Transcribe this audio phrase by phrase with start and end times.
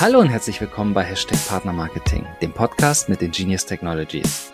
[0.00, 4.52] Hallo und herzlich willkommen bei Hashtag Partner Marketing, dem Podcast mit den Genius Technologies.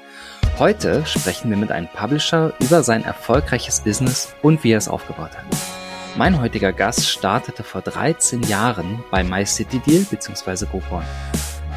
[0.59, 5.33] Heute sprechen wir mit einem Publisher über sein erfolgreiches Business und wie er es aufgebaut
[5.37, 5.45] hat.
[6.17, 10.65] Mein heutiger Gast startete vor 13 Jahren bei MyCityDeal bzw.
[10.65, 11.05] Groupon.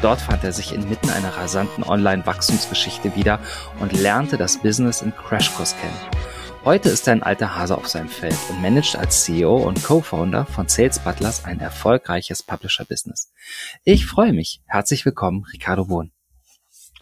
[0.00, 3.38] Dort fand er sich inmitten einer rasanten Online-Wachstumsgeschichte wieder
[3.80, 6.37] und lernte das Business im Crashkurs kennen.
[6.68, 10.44] Heute ist er ein alter Hase auf seinem Feld und managt als CEO und Co-Founder
[10.44, 13.32] von Sales Butlers ein erfolgreiches Publisher-Business.
[13.84, 14.60] Ich freue mich.
[14.66, 16.12] Herzlich willkommen, Ricardo Wohn.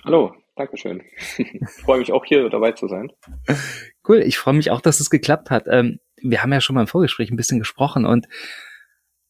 [0.05, 1.03] Hallo, Dankeschön.
[1.37, 1.51] Ich
[1.83, 3.11] freue mich auch hier dabei zu sein.
[4.07, 5.65] Cool, ich freue mich auch, dass es geklappt hat.
[5.69, 8.29] Ähm, wir haben ja schon mal im Vorgespräch ein bisschen gesprochen und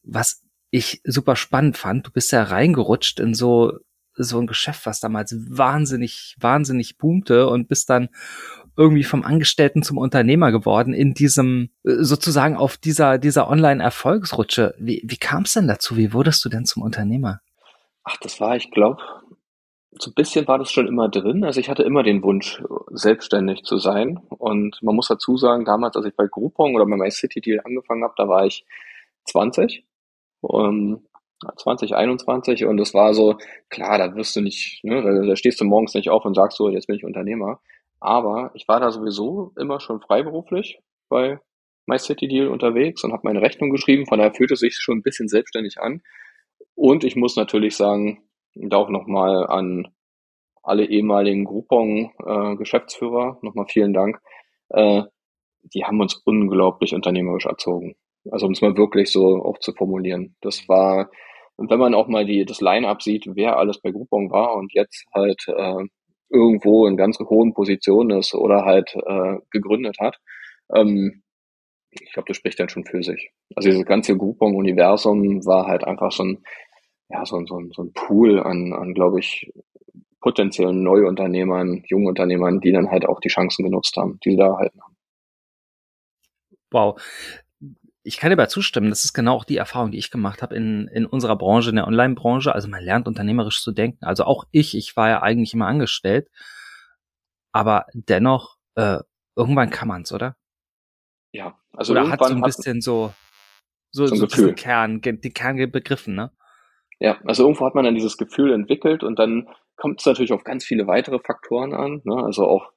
[0.03, 3.73] was ich super spannend fand, du bist ja reingerutscht in so
[4.19, 8.09] so ein Geschäft, was damals wahnsinnig, wahnsinnig boomte und bist dann
[8.77, 14.75] irgendwie vom Angestellten zum Unternehmer geworden in diesem, äh, sozusagen auf dieser, dieser Online-Erfolgsrutsche.
[14.79, 15.97] Wie, wie kam es denn dazu?
[15.97, 17.41] Wie wurdest du denn zum Unternehmer?
[18.05, 19.03] Ach, das war, ich glaube,
[19.99, 21.45] so ein bisschen war das schon immer drin.
[21.45, 24.21] Also ich hatte immer den Wunsch, selbstständig zu sein.
[24.29, 28.15] Und man muss dazu sagen, damals, als ich bei Groupon oder bei MyCityDeal angefangen habe,
[28.17, 28.65] da war ich
[29.25, 29.85] 20.
[30.43, 31.03] Um,
[31.57, 33.37] 2021 und es war so,
[33.69, 36.71] klar, da wirst du nicht, ne, da stehst du morgens nicht auf und sagst so,
[36.71, 37.61] jetzt bin ich Unternehmer.
[38.07, 41.41] Aber ich war da sowieso immer schon freiberuflich bei
[41.87, 45.27] MyCityDeal unterwegs und habe meine Rechnung geschrieben, von daher fühlte es sich schon ein bisschen
[45.27, 46.03] selbstständig an.
[46.77, 48.23] Und ich muss natürlich sagen,
[48.55, 49.89] da auch nochmal an
[50.63, 54.21] alle ehemaligen Groupon-Geschäftsführer, äh, nochmal vielen Dank.
[54.69, 55.03] Äh,
[55.75, 57.97] die haben uns unglaublich unternehmerisch erzogen.
[58.31, 60.37] Also um es mal wirklich so auch zu formulieren.
[60.43, 61.11] Das war,
[61.57, 65.07] wenn man auch mal die, das Line-Up sieht, wer alles bei Groupon war und jetzt
[65.13, 65.87] halt äh,
[66.29, 70.19] irgendwo in ganz hohen Positionen ist oder halt äh, gegründet hat,
[70.75, 71.23] ähm,
[71.91, 73.31] ich glaube, das spricht dann schon für sich.
[73.55, 76.45] Also dieses ganze Groupon-Universum war halt einfach so ein,
[77.09, 79.51] ja, so, so, so ein Pool an, an glaube ich,
[80.21, 84.81] potenziellen Neuunternehmern, Jungunternehmern, die dann halt auch die Chancen genutzt haben, die sie da erhalten
[84.83, 84.97] haben.
[86.71, 87.01] Wow
[88.07, 90.55] ich kann dir aber zustimmen, das ist genau auch die Erfahrung, die ich gemacht habe
[90.55, 92.55] in, in unserer Branche, in der Online-Branche.
[92.55, 94.05] Also man lernt unternehmerisch zu denken.
[94.05, 96.31] Also auch ich, ich war ja eigentlich immer angestellt,
[97.53, 99.01] aber dennoch, äh,
[99.35, 100.37] irgendwann kann man's, oder?
[101.33, 103.13] Ja, also oder hat so ein bisschen so,
[103.91, 106.31] so, so, so diesen Kern, die Kern begriffen, ne?
[107.01, 110.45] Ja, also irgendwo hat man dann dieses Gefühl entwickelt und dann kommt es natürlich auf
[110.45, 112.23] ganz viele weitere Faktoren an, ne?
[112.25, 112.71] Also auch,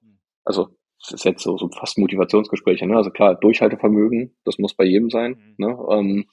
[0.44, 2.98] also das ist jetzt so, so fast Motivationsgespräche, ne?
[2.98, 5.66] Also klar, Durchhaltevermögen, das muss bei jedem sein, mhm.
[5.66, 5.78] ne?
[5.92, 6.26] Ähm,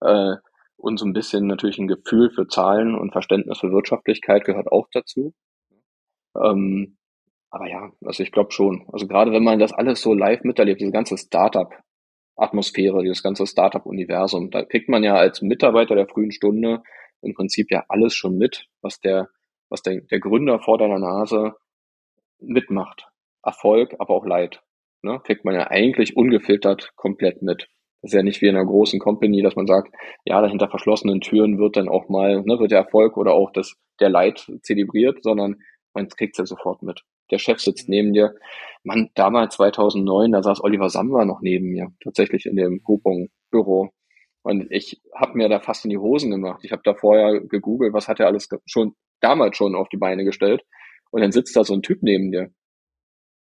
[0.00, 0.36] äh,
[0.76, 4.88] und so ein bisschen natürlich ein Gefühl für Zahlen und Verständnis für Wirtschaftlichkeit gehört auch
[4.90, 5.34] dazu.
[6.34, 6.96] Ähm,
[7.50, 8.86] aber ja, also ich glaube schon.
[8.92, 14.50] Also gerade wenn man das alles so live miterlebt, diese ganze Startup-Atmosphäre, dieses ganze Startup-Universum,
[14.50, 16.82] da kriegt man ja als Mitarbeiter der frühen Stunde
[17.20, 19.28] im Prinzip ja alles schon mit, was der,
[19.68, 21.54] was der, der Gründer vor deiner Nase
[22.38, 23.09] mitmacht.
[23.42, 24.62] Erfolg, aber auch Leid.
[25.02, 25.20] Ne?
[25.24, 27.68] Kriegt man ja eigentlich ungefiltert komplett mit.
[28.02, 31.20] Das ist ja nicht wie in einer großen Company, dass man sagt, ja, dahinter verschlossenen
[31.20, 35.22] Türen wird dann auch mal, ne, wird der Erfolg oder auch das, der Leid zelebriert,
[35.22, 35.56] sondern
[35.92, 37.02] man kriegt es ja sofort mit.
[37.30, 37.94] Der Chef sitzt mhm.
[37.94, 38.34] neben dir.
[38.82, 43.90] Man, damals 2009, da saß Oliver Samba noch neben mir, tatsächlich in dem Groupon-Büro.
[44.42, 46.60] Und ich habe mir da fast in die Hosen gemacht.
[46.64, 50.24] Ich habe da vorher gegoogelt, was hat er alles schon damals schon auf die Beine
[50.24, 50.62] gestellt.
[51.10, 52.50] Und dann sitzt da so ein Typ neben dir.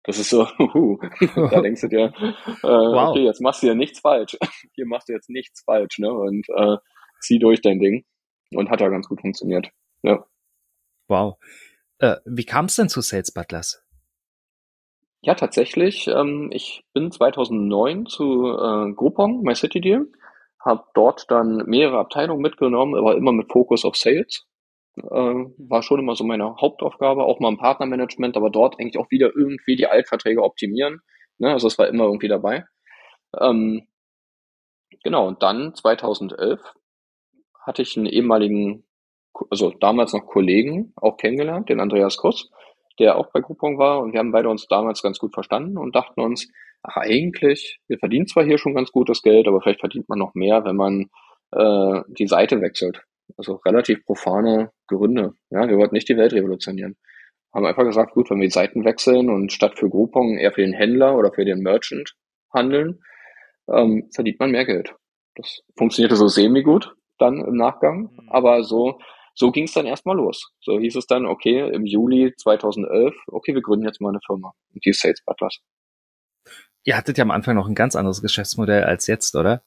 [0.03, 0.97] Das ist so, uh,
[1.35, 3.09] da denkst du dir, äh, wow.
[3.09, 4.37] okay, jetzt machst du ja nichts falsch.
[4.73, 6.11] Hier machst du jetzt nichts falsch, ne?
[6.11, 6.77] Und äh,
[7.21, 8.05] zieh durch dein Ding.
[8.51, 9.69] Und hat ja ganz gut funktioniert.
[10.01, 10.25] Ja.
[11.07, 11.37] Wow.
[11.99, 13.83] Äh, wie kam es denn zu Sales Butlers?
[15.21, 16.07] Ja, tatsächlich.
[16.07, 20.07] Ähm, ich bin 2009 zu äh, Groupon, My City Deal,
[20.63, 24.48] habe dort dann mehrere Abteilungen mitgenommen, aber immer mit Fokus auf Sales
[24.95, 29.31] war schon immer so meine Hauptaufgabe, auch mal im Partnermanagement, aber dort eigentlich auch wieder
[29.35, 31.01] irgendwie die Altverträge optimieren.
[31.37, 31.51] Ne?
[31.51, 32.65] Also es war immer irgendwie dabei.
[33.39, 33.87] Ähm,
[35.03, 36.61] genau, und dann 2011
[37.65, 38.85] hatte ich einen ehemaligen,
[39.49, 42.49] also damals noch Kollegen auch kennengelernt, den Andreas Kuss,
[42.99, 45.95] der auch bei Groupon war und wir haben beide uns damals ganz gut verstanden und
[45.95, 46.51] dachten uns,
[46.83, 50.33] ach eigentlich, wir verdienen zwar hier schon ganz gutes Geld, aber vielleicht verdient man noch
[50.33, 51.09] mehr, wenn man
[51.51, 53.03] äh, die Seite wechselt.
[53.39, 55.31] Also relativ profane Gründe.
[55.49, 56.97] Ja, wir wollten nicht die Welt revolutionieren.
[57.53, 60.61] Haben einfach gesagt, gut, wenn wir die Seiten wechseln und statt für Groupon eher für
[60.61, 62.15] den Händler oder für den Merchant
[62.53, 62.99] handeln,
[63.71, 64.93] ähm, verdient man mehr Geld.
[65.35, 68.29] Das funktionierte so semi-gut dann im Nachgang, mhm.
[68.29, 68.99] aber so,
[69.35, 70.51] so ging es dann erstmal los.
[70.59, 74.51] So hieß es dann, okay, im Juli 2011, okay, wir gründen jetzt mal eine Firma.
[74.73, 75.59] Und die ist Sales Butlers.
[76.83, 79.63] Ihr hattet ja am Anfang noch ein ganz anderes Geschäftsmodell als jetzt, oder?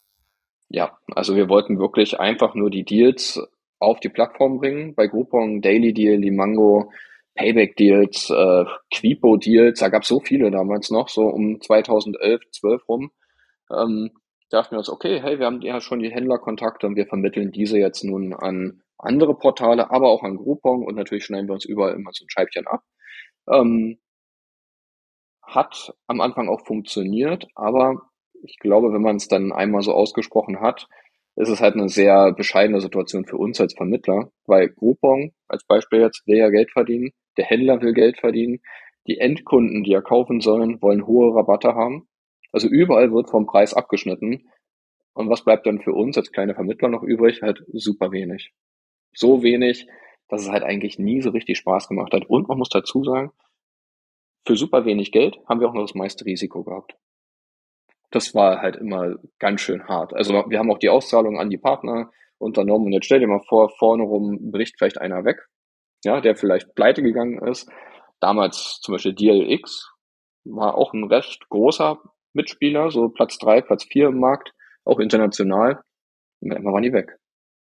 [0.69, 3.39] Ja, also wir wollten wirklich einfach nur die Deals
[3.83, 4.95] auf die Plattform bringen.
[4.95, 6.91] Bei Groupon, Daily Deal, Limango,
[7.35, 8.65] Payback Deals, äh,
[8.95, 13.11] Quipo Deals, da gab es so viele damals noch, so um 2011, 12 rum.
[13.71, 14.11] Ähm,
[14.51, 17.79] dachten wir uns, okay, hey, wir haben ja schon die Händlerkontakte und wir vermitteln diese
[17.79, 21.95] jetzt nun an andere Portale, aber auch an Groupon und natürlich schneiden wir uns überall
[21.95, 22.83] immer so ein Scheibchen ab.
[23.51, 23.99] Ähm,
[25.43, 28.03] hat am Anfang auch funktioniert, aber
[28.43, 30.89] ich glaube, wenn man es dann einmal so ausgesprochen hat,
[31.37, 36.01] ist es halt eine sehr bescheidene Situation für uns als Vermittler, weil Groupon als Beispiel
[36.01, 38.61] jetzt will ja Geld verdienen, der Händler will Geld verdienen,
[39.07, 42.09] die Endkunden, die ja kaufen sollen, wollen hohe Rabatte haben.
[42.53, 44.49] Also überall wird vom Preis abgeschnitten.
[45.15, 47.43] Und was bleibt dann für uns als kleine Vermittler noch übrig?
[47.43, 48.53] Halt super wenig.
[49.15, 49.87] So wenig,
[50.29, 52.29] dass es halt eigentlich nie so richtig Spaß gemacht hat.
[52.29, 53.33] Und man muss dazu sagen,
[54.47, 56.97] für super wenig Geld haben wir auch noch das meiste Risiko gehabt.
[58.13, 60.15] Das war halt immer ganz schön hart.
[60.15, 63.43] Also wir haben auch die Auszahlung an die Partner unternommen und jetzt stell dir mal
[63.49, 65.47] vor, vorne rum bricht vielleicht einer weg,
[66.05, 67.71] ja, der vielleicht pleite gegangen ist.
[68.21, 69.91] Damals zum Beispiel DLX
[70.45, 71.99] war auch ein recht großer
[72.35, 74.53] Mitspieler, so Platz drei, Platz vier im Markt,
[74.85, 75.83] auch international.
[76.41, 77.19] Und dann waren die weg.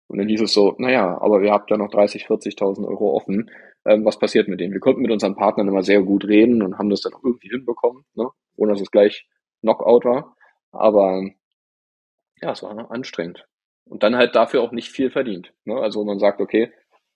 [0.09, 3.51] Und dann hieß es so, naja, aber wir habt ja noch 30, 40.000 Euro offen.
[3.87, 4.73] Ähm, was passiert mit denen?
[4.73, 7.49] Wir konnten mit unseren Partnern immer sehr gut reden und haben das dann auch irgendwie
[7.49, 8.29] hinbekommen, ne?
[8.57, 9.27] ohne dass es gleich
[9.65, 10.37] Knockout war.
[10.73, 11.23] Aber
[12.41, 13.47] ja, es war anstrengend.
[13.87, 15.53] Und dann halt dafür auch nicht viel verdient.
[15.65, 15.77] Ne?
[15.77, 16.73] Also man sagt, okay,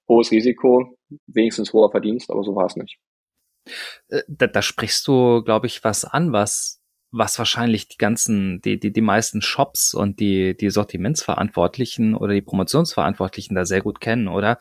[0.09, 2.99] hohes Risiko, wenigstens hoher Verdienst, aber so war es nicht.
[4.09, 6.79] Äh, da, da sprichst du, glaube ich, was an, was
[7.11, 12.43] was wahrscheinlich die ganzen, die, die, die meisten Shops und die, die Sortimentsverantwortlichen oder die
[12.43, 14.59] Promotionsverantwortlichen da sehr gut kennen, oder?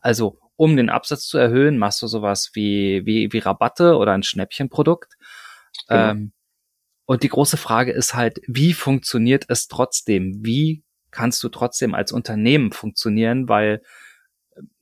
[0.00, 4.22] Also, um den Absatz zu erhöhen, machst du sowas wie, wie, wie Rabatte oder ein
[4.22, 5.14] Schnäppchenprodukt.
[5.88, 6.10] Genau.
[6.10, 6.32] Ähm,
[7.06, 10.44] und die große Frage ist halt, wie funktioniert es trotzdem?
[10.44, 13.48] Wie kannst du trotzdem als Unternehmen funktionieren?
[13.48, 13.82] Weil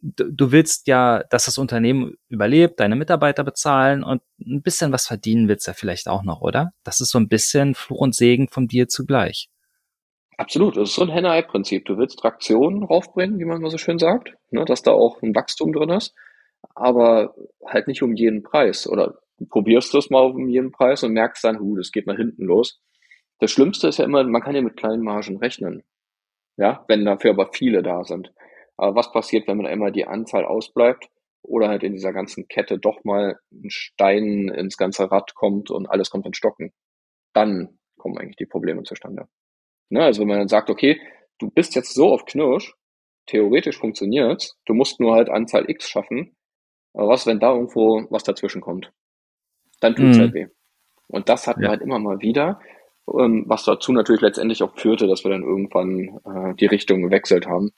[0.00, 5.48] du willst ja, dass das Unternehmen überlebt, deine Mitarbeiter bezahlen und ein bisschen was verdienen
[5.48, 6.72] willst ja vielleicht auch noch, oder?
[6.82, 9.50] Das ist so ein bisschen Fluch und Segen von dir zugleich.
[10.36, 11.84] Absolut, das ist so ein Henne-Ei-Prinzip.
[11.84, 15.34] Du willst Traktion raufbringen, wie man mal so schön sagt, ne, dass da auch ein
[15.34, 16.14] Wachstum drin ist,
[16.74, 17.34] aber
[17.64, 18.88] halt nicht um jeden Preis.
[18.88, 22.16] Oder du probierst das mal um jeden Preis und merkst dann, hu, das geht mal
[22.16, 22.80] hinten los.
[23.40, 25.82] Das Schlimmste ist ja immer, man kann ja mit kleinen Margen rechnen.
[26.56, 28.32] Ja, wenn dafür aber viele da sind.
[28.76, 31.08] Aber was passiert, wenn man einmal die Anzahl ausbleibt
[31.42, 35.86] oder halt in dieser ganzen Kette doch mal ein Stein ins ganze Rad kommt und
[35.86, 36.72] alles kommt in Stocken?
[37.32, 39.28] Dann kommen eigentlich die Probleme zustande.
[39.90, 40.04] Ne?
[40.04, 41.00] Also wenn man dann sagt, okay,
[41.38, 42.74] du bist jetzt so auf Knirsch,
[43.26, 46.36] theoretisch funktioniert's, du musst nur halt Anzahl X schaffen,
[46.92, 48.92] aber was, wenn da irgendwo was dazwischen kommt?
[49.84, 50.20] Dann tut's mhm.
[50.20, 50.46] halt weh.
[51.08, 51.66] Und das hatten ja.
[51.66, 52.60] wir halt immer mal wieder,
[53.08, 57.46] ähm, was dazu natürlich letztendlich auch führte, dass wir dann irgendwann äh, die Richtung gewechselt
[57.46, 57.70] haben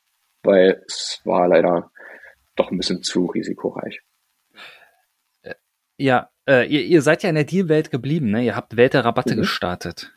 [0.46, 1.90] weil es war leider
[2.54, 4.00] doch ein bisschen zu risikoreich.
[5.98, 8.44] Ja, äh, ihr, ihr seid ja in der Deal-Welt geblieben, ne?
[8.44, 9.40] Ihr habt Welt der Rabatte mhm.
[9.40, 10.12] gestartet.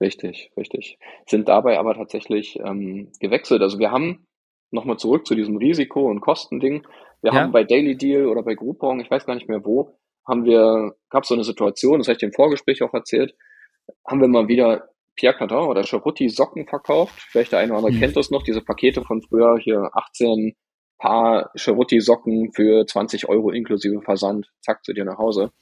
[0.00, 0.98] Richtig, richtig.
[1.26, 3.62] Sind dabei aber tatsächlich ähm, gewechselt.
[3.62, 4.26] Also wir haben
[4.70, 6.86] nochmal zurück zu diesem Risiko- und Kostending.
[7.20, 7.40] Wir ja.
[7.40, 10.94] haben bei Daily Deal oder bei Groupon, ich weiß gar nicht mehr wo, haben wir,
[11.10, 13.34] gab es so eine Situation, das habe ich im Vorgespräch auch erzählt,
[14.06, 17.20] haben wir mal wieder Pierre Cardin oder Charutti Socken verkauft.
[17.30, 18.00] Vielleicht der eine oder andere mhm.
[18.00, 20.54] kennt das noch, diese Pakete von früher, hier 18
[20.98, 25.52] Paar Charutti Socken für 20 Euro inklusive Versand, zack, zu dir nach Hause.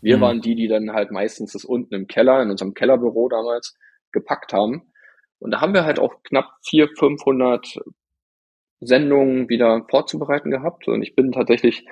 [0.00, 0.20] Wir mhm.
[0.20, 3.76] waren die, die dann halt meistens das unten im Keller, in unserem Kellerbüro damals,
[4.12, 4.92] gepackt haben.
[5.40, 7.78] Und da haben wir halt auch knapp 400, 500
[8.80, 10.86] Sendungen wieder vorzubereiten gehabt.
[10.86, 11.84] Und ich bin tatsächlich,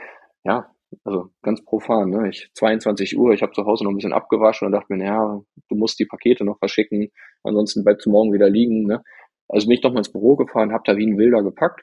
[0.44, 0.70] ja,
[1.04, 2.28] also ganz profan, ne?
[2.28, 5.40] Ich 22 Uhr, ich habe zu Hause noch ein bisschen abgewaschen und dachte mir, naja,
[5.68, 7.10] du musst die Pakete noch verschicken,
[7.42, 9.02] ansonsten bleibst du morgen wieder liegen, ne?
[9.48, 11.82] Also bin ich doch mal ins Büro gefahren, hab da wie ein Wilder gepackt.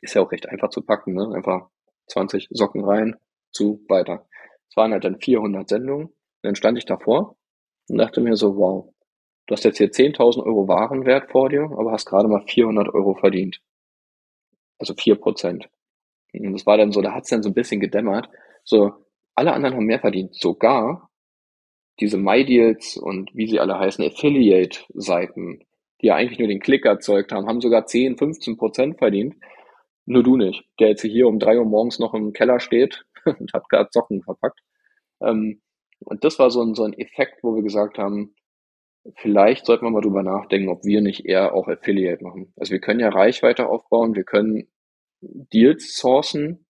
[0.00, 1.32] Ist ja auch recht einfach zu packen, ne?
[1.34, 1.68] Einfach
[2.08, 3.16] 20 Socken rein,
[3.52, 4.26] zu, weiter.
[4.68, 6.06] Es waren halt dann 400 Sendungen.
[6.06, 7.36] Und dann stand ich davor
[7.88, 8.92] und dachte mir so, wow,
[9.46, 13.14] du hast jetzt hier 10.000 Euro Warenwert vor dir, aber hast gerade mal 400 Euro
[13.14, 13.60] verdient.
[14.78, 15.68] Also 4 Prozent.
[16.32, 18.28] Und das war dann so, da hat's dann so ein bisschen gedämmert.
[18.64, 18.92] So,
[19.34, 20.34] alle anderen haben mehr verdient.
[20.34, 21.10] Sogar
[22.00, 25.64] diese MyDeals und wie sie alle heißen, Affiliate-Seiten,
[26.00, 29.36] die ja eigentlich nur den Klick erzeugt haben, haben sogar 10, 15 Prozent verdient.
[30.04, 33.52] Nur du nicht, der jetzt hier um drei Uhr morgens noch im Keller steht und
[33.52, 34.60] hat gerade Socken verpackt.
[35.20, 35.60] Ähm,
[36.00, 38.34] und das war so ein, so ein Effekt, wo wir gesagt haben,
[39.16, 42.52] vielleicht sollten wir mal drüber nachdenken, ob wir nicht eher auch Affiliate machen.
[42.56, 44.68] Also wir können ja Reichweite aufbauen, wir können
[45.22, 46.66] Deals sourcen,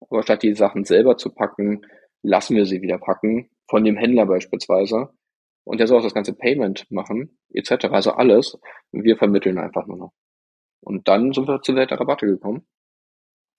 [0.00, 1.82] aber statt die Sachen selber zu packen,
[2.22, 5.10] lassen wir sie wieder packen, von dem Händler beispielsweise.
[5.64, 7.86] Und der soll auch das ganze Payment machen, etc.
[7.86, 8.58] Also alles.
[8.92, 10.12] Wir vermitteln einfach nur noch.
[10.82, 12.66] Und dann sind wir zur Welt der Rabatte gekommen.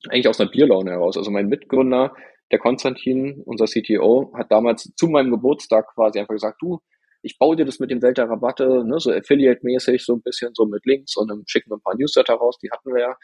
[0.10, 1.18] Eigentlich aus einer Bierlaune heraus.
[1.18, 2.14] Also mein Mitgründer,
[2.52, 6.80] der Konstantin, unser CTO, hat damals zu meinem Geburtstag quasi einfach gesagt, du,
[7.24, 10.54] ich baue dir das mit dem Welt der Rabatte, ne, so Affiliate-mäßig, so ein bisschen
[10.54, 13.18] so mit Links und dann schicken wir ein paar Newsletter raus, die hatten wir ja.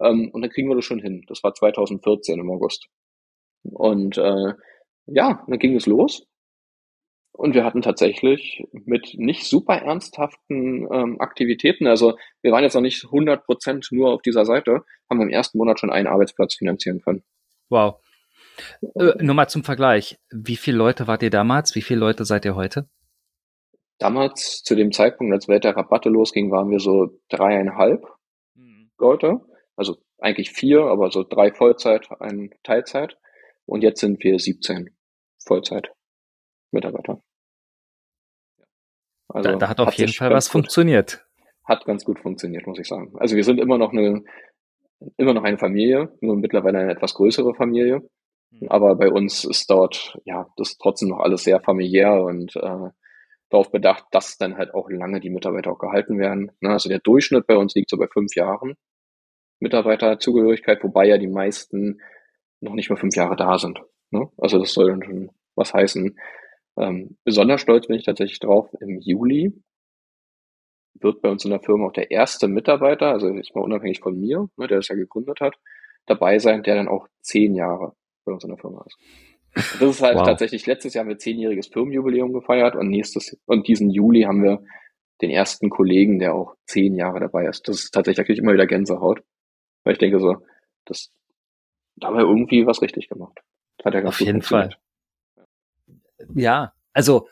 [0.00, 1.24] Ähm, und dann kriegen wir das schon hin.
[1.28, 2.88] Das war 2014 im August.
[3.62, 4.54] Und äh,
[5.06, 6.26] ja, dann ging es los.
[7.32, 12.80] Und wir hatten tatsächlich mit nicht super ernsthaften ähm, Aktivitäten, also wir waren jetzt noch
[12.82, 16.56] nicht 100 Prozent nur auf dieser Seite, haben wir im ersten Monat schon einen Arbeitsplatz
[16.56, 17.22] finanzieren können.
[17.68, 18.00] Wow.
[18.94, 20.18] Äh, nur mal zum Vergleich.
[20.30, 21.74] Wie viele Leute wart ihr damals?
[21.74, 22.88] Wie viele Leute seid ihr heute?
[23.98, 28.02] Damals, zu dem Zeitpunkt, als Welt der Rabatte losging, waren wir so dreieinhalb
[28.54, 28.90] mhm.
[28.98, 29.40] Leute.
[29.80, 33.16] Also eigentlich vier, aber so drei Vollzeit, ein Teilzeit.
[33.64, 34.90] Und jetzt sind wir 17
[35.46, 37.22] Vollzeit-Mitarbeiter.
[39.28, 41.24] Also da, da, hat auf hat jeden Fall was gut, funktioniert.
[41.64, 43.14] Hat ganz gut funktioniert, muss ich sagen.
[43.18, 44.22] Also wir sind immer noch eine,
[45.16, 48.02] immer noch eine Familie, nur mittlerweile eine etwas größere Familie.
[48.50, 48.68] Mhm.
[48.68, 52.90] Aber bei uns ist dort, ja, das ist trotzdem noch alles sehr familiär und äh,
[53.48, 56.52] darauf bedacht, dass dann halt auch lange die Mitarbeiter auch gehalten werden.
[56.60, 56.68] Ne?
[56.68, 58.76] Also der Durchschnitt bei uns liegt so bei fünf Jahren
[59.60, 62.00] Mitarbeiterzugehörigkeit, wobei ja die meisten
[62.60, 63.80] noch nicht mal fünf Jahre da sind.
[64.10, 64.28] Ne?
[64.38, 66.18] Also das soll dann schon was heißen.
[66.78, 69.52] Ähm, besonders stolz bin ich tatsächlich drauf, im Juli
[70.94, 74.18] wird bei uns in der Firma auch der erste Mitarbeiter, also jetzt mal unabhängig von
[74.18, 75.56] mir, ne, der das ja gegründet hat,
[76.06, 78.98] dabei sein, der dann auch zehn Jahre bei uns in der Firma ist.
[79.80, 80.26] Das ist halt wow.
[80.26, 84.62] tatsächlich, letztes Jahr haben wir zehnjähriges Firmenjubiläum gefeiert und nächstes, und diesen Juli haben wir
[85.22, 87.68] den ersten Kollegen, der auch zehn Jahre dabei ist.
[87.68, 89.22] Das ist tatsächlich, immer wieder Gänsehaut.
[89.84, 90.38] Weil ich denke so,
[90.84, 91.10] das,
[91.96, 93.40] da haben wir irgendwie was richtig gemacht.
[93.84, 94.76] Hat ja ganz Auf jeden Fall.
[96.34, 97.28] Ja, also,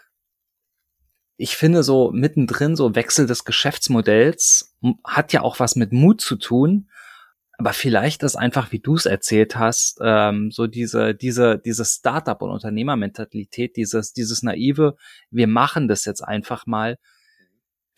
[1.37, 6.37] ich finde so mittendrin so Wechsel des Geschäftsmodells hat ja auch was mit Mut zu
[6.37, 6.89] tun
[7.59, 12.41] aber vielleicht ist einfach, wie du es erzählt hast, ähm, so diese, diese, diese Startup-
[12.41, 14.97] und Unternehmermentalität, dieses, dieses naive,
[15.31, 16.99] wir machen das jetzt einfach mal.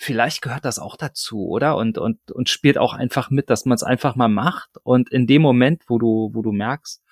[0.02, 1.76] Vielleicht gehört das auch dazu, oder?
[1.76, 4.70] Und, und, und spielt auch einfach mit, dass man es einfach mal macht.
[4.82, 7.02] Und in dem Moment, wo du, wo du merkst,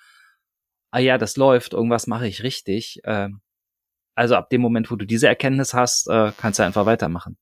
[0.89, 2.99] ah ja, das läuft, irgendwas mache ich richtig.
[3.03, 3.29] Äh,
[4.15, 7.37] also ab dem Moment, wo du diese Erkenntnis hast, äh, kannst du einfach weitermachen.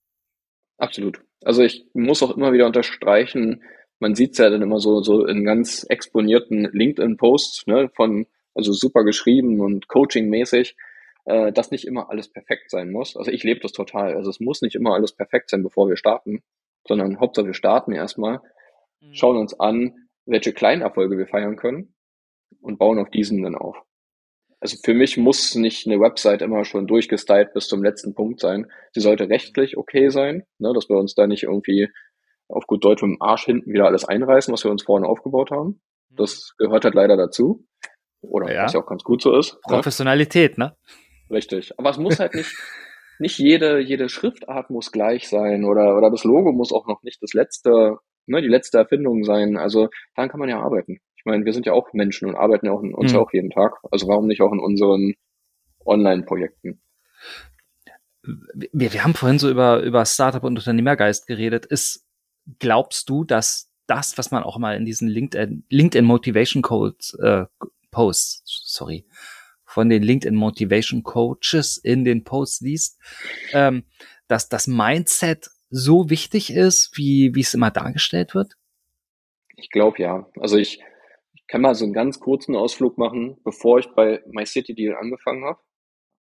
[0.79, 1.21] Absolut.
[1.45, 3.63] Also ich muss auch immer wieder unterstreichen,
[3.99, 9.05] man sieht's ja dann immer so, so in ganz exponierten LinkedIn-Posts, ne, von, also super
[9.05, 10.75] geschrieben und coaching-mäßig,
[11.27, 13.17] äh, dass nicht immer alles perfekt sein muss.
[13.17, 14.15] Also ich lebe das total.
[14.15, 16.41] Also es muss nicht immer alles perfekt sein, bevor wir starten,
[16.87, 18.39] sondern Hauptsache wir starten erstmal,
[19.01, 19.13] mhm.
[19.13, 21.93] schauen uns an, welche kleinen Erfolge wir feiern können
[22.61, 23.75] und bauen auf diesen dann auf.
[24.61, 28.71] Also für mich muss nicht eine Website immer schon durchgestylt bis zum letzten Punkt sein.
[28.93, 31.89] Sie sollte rechtlich okay sein, ne, dass wir uns da nicht irgendwie
[32.47, 35.51] auf gut Deutsch mit dem Arsch hinten wieder alles einreißen, was wir uns vorne aufgebaut
[35.51, 35.81] haben.
[36.09, 36.15] Mhm.
[36.15, 37.67] Das gehört halt leider dazu.
[38.21, 38.63] Oder ja.
[38.63, 39.53] was ja auch ganz gut so ist.
[39.53, 39.59] Ne?
[39.75, 40.75] Professionalität, ne?
[41.29, 41.77] Richtig.
[41.77, 42.55] Aber es muss halt nicht,
[43.19, 47.21] nicht jede, jede Schriftart muss gleich sein oder, oder das Logo muss auch noch nicht
[47.21, 49.57] das letzte, ne, die letzte Erfindung sein.
[49.57, 50.99] Also daran kann man ja arbeiten.
[51.15, 53.19] Ich meine, wir sind ja auch Menschen und arbeiten ja auch in uns mhm.
[53.19, 53.73] auch jeden Tag.
[53.91, 55.13] Also warum nicht auch in unseren
[55.85, 56.81] Online-Projekten?
[58.73, 61.65] Wir, wir haben vorhin so über, über Startup und Unternehmergeist geredet.
[61.65, 62.05] Ist
[62.59, 67.45] glaubst du, dass das, was man auch mal in diesen LinkedIn, LinkedIn Motivation Codes, äh,
[67.91, 69.05] Posts, sorry,
[69.77, 72.99] von den LinkedIn Motivation Coaches in den Posts liest,
[73.53, 73.83] ähm,
[74.27, 78.53] dass das Mindset so wichtig ist, wie, wie es immer dargestellt wird?
[79.55, 80.27] Ich glaube ja.
[80.39, 80.81] Also ich,
[81.35, 84.95] ich kann mal so einen ganz kurzen Ausflug machen, bevor ich bei My City Deal
[84.95, 85.59] angefangen habe.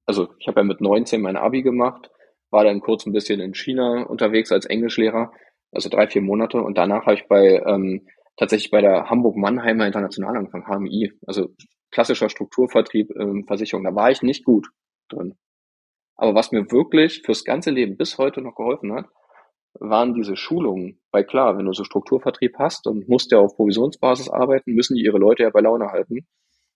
[0.06, 2.12] Also ich habe ja mit 19 mein Abi gemacht,
[2.52, 5.32] war dann kurz ein bisschen in China unterwegs als Englischlehrer
[5.72, 6.62] also drei, vier Monate.
[6.62, 8.08] Und danach habe ich bei ähm,
[8.38, 11.50] tatsächlich bei der Hamburg-Mannheimer International angefangen, HMI, also
[11.92, 13.84] klassischer Strukturvertrieb, ähm, Versicherung.
[13.84, 14.68] Da war ich nicht gut
[15.10, 15.36] drin.
[16.16, 19.08] Aber was mir wirklich fürs ganze Leben bis heute noch geholfen hat,
[19.80, 21.00] waren diese Schulungen.
[21.12, 25.04] Weil klar, wenn du so Strukturvertrieb hast und musst ja auf Provisionsbasis arbeiten, müssen die
[25.04, 26.28] ihre Leute ja bei Laune halten.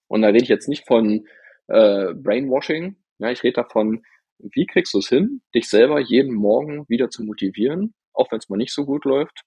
[0.07, 1.25] Und da rede ich jetzt nicht von
[1.67, 4.03] äh, Brainwashing, ja, ich rede davon,
[4.39, 8.49] wie kriegst du es hin, dich selber jeden Morgen wieder zu motivieren, auch wenn es
[8.49, 9.43] mal nicht so gut läuft,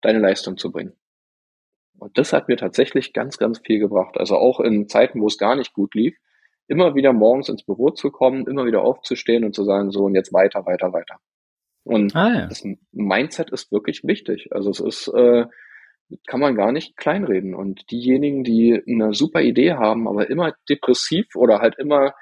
[0.00, 0.94] deine Leistung zu bringen.
[2.02, 4.18] Und das hat mir tatsächlich ganz, ganz viel gebracht.
[4.18, 6.16] Also auch in Zeiten, wo es gar nicht gut lief,
[6.66, 10.16] immer wieder morgens ins Büro zu kommen, immer wieder aufzustehen und zu sagen, so und
[10.16, 11.20] jetzt weiter, weiter, weiter.
[11.84, 12.46] Und ah, ja.
[12.48, 14.48] das Mindset ist wirklich wichtig.
[14.50, 15.44] Also es ist, äh,
[16.26, 17.54] kann man gar nicht kleinreden.
[17.54, 22.14] Und diejenigen, die eine super Idee haben, aber immer depressiv oder halt immer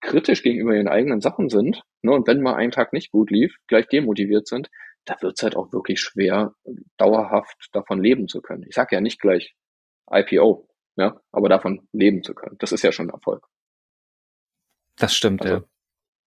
[0.00, 3.56] kritisch gegenüber ihren eigenen Sachen sind, ne, und wenn mal ein Tag nicht gut lief,
[3.66, 4.70] gleich demotiviert sind,
[5.04, 6.54] da wird es halt auch wirklich schwer,
[6.96, 8.64] dauerhaft davon leben zu können.
[8.68, 9.54] Ich sage ja nicht gleich
[10.10, 12.56] IPO, ja, aber davon leben zu können.
[12.58, 13.46] Das ist ja schon ein Erfolg.
[14.96, 15.64] Das stimmt, also, ja.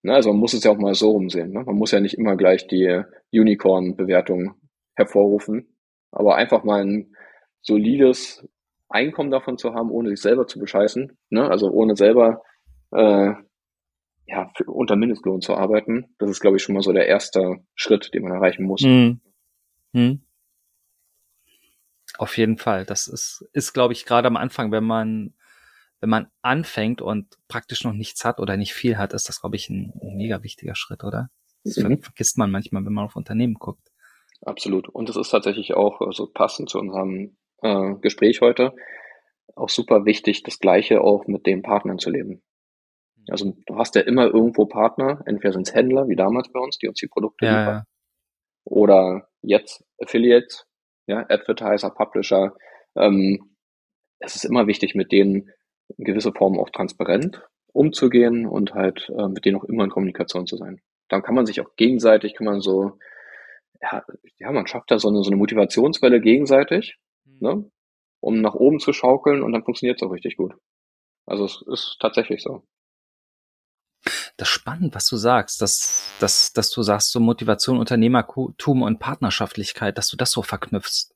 [0.04, 1.52] Ne, also man muss es ja auch mal so rumsehen.
[1.52, 1.64] Ne?
[1.64, 4.56] Man muss ja nicht immer gleich die Unicorn-Bewertung
[4.96, 5.76] hervorrufen,
[6.12, 7.16] aber einfach mal ein
[7.62, 8.48] solides
[8.90, 11.50] Einkommen davon zu haben, ohne sich selber zu bescheißen, ne?
[11.50, 12.44] also ohne selber
[12.92, 13.34] äh,
[14.28, 17.58] ja, für, unter Mindestlohn zu arbeiten, das ist, glaube ich, schon mal so der erste
[17.76, 18.82] Schritt, den man erreichen muss.
[18.82, 19.22] Hm.
[19.94, 20.22] Hm.
[22.18, 22.86] Auf jeden Fall.
[22.86, 25.34] Das ist, ist, glaube ich, gerade am Anfang, wenn man,
[26.02, 29.56] wenn man anfängt und praktisch noch nichts hat oder nicht viel hat, ist das, glaube
[29.56, 31.30] ich, ein, ein mega wichtiger Schritt, oder?
[31.64, 32.02] Das mhm.
[32.02, 33.92] vergisst man manchmal, wenn man auf Unternehmen guckt.
[34.42, 34.90] Absolut.
[34.90, 38.74] Und das ist tatsächlich auch so also passend zu unserem äh, Gespräch heute
[39.58, 42.42] auch super wichtig, das Gleiche auch mit den Partnern zu leben.
[43.30, 46.78] Also du hast ja immer irgendwo Partner, entweder sind es Händler, wie damals bei uns,
[46.78, 47.84] die uns die Produkte ja, liefern, ja.
[48.66, 50.66] oder jetzt Affiliates,
[51.08, 52.56] ja, Advertiser, Publisher.
[52.96, 53.56] Ähm,
[54.20, 55.52] es ist immer wichtig, mit denen
[55.98, 57.42] in gewisser Form auch transparent
[57.74, 60.82] umzugehen und halt äh, mit denen auch immer in Kommunikation zu sein.
[61.10, 62.98] Dann kann man sich auch gegenseitig, kann man so,
[63.82, 64.04] ja,
[64.38, 67.38] ja man schafft da so eine, so eine Motivationswelle gegenseitig, mhm.
[67.40, 67.72] ne,
[68.20, 70.54] um nach oben zu schaukeln und dann funktioniert es auch richtig gut.
[71.26, 72.64] Also es ist tatsächlich so.
[74.38, 79.00] Das ist spannend, was du sagst, dass, dass, dass du sagst, so Motivation, Unternehmertum und
[79.00, 81.14] Partnerschaftlichkeit, dass du das so verknüpfst.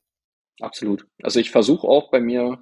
[0.60, 1.06] Absolut.
[1.22, 2.58] Also ich versuche auch bei mir,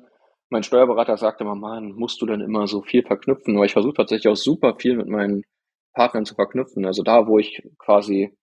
[0.49, 3.57] mein Steuerberater sagte immer, Mann, musst du denn immer so viel verknüpfen?
[3.57, 5.45] Aber ich versuche tatsächlich auch super viel mit meinen
[5.93, 6.87] Partnern zu verknüpfen.
[6.87, 8.37] Also da, wo ich quasi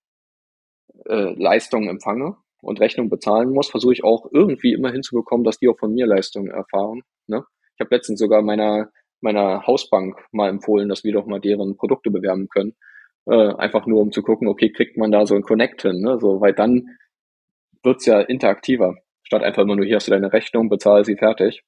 [1.06, 5.68] äh, Leistungen empfange und Rechnungen bezahlen muss, versuche ich auch irgendwie immer hinzubekommen, dass die
[5.68, 7.02] auch von mir Leistungen erfahren.
[7.26, 7.44] Ne?
[7.74, 12.10] Ich habe letztens sogar meiner meiner Hausbank mal empfohlen, dass wir doch mal deren Produkte
[12.10, 12.76] bewerben können.
[13.26, 16.18] Äh, einfach nur um zu gucken, okay, kriegt man da so ein Connect hin, ne?
[16.20, 16.96] So, weil dann
[17.82, 21.62] wird's ja interaktiver, statt einfach immer nur hier hast du deine Rechnung, bezahle sie fertig.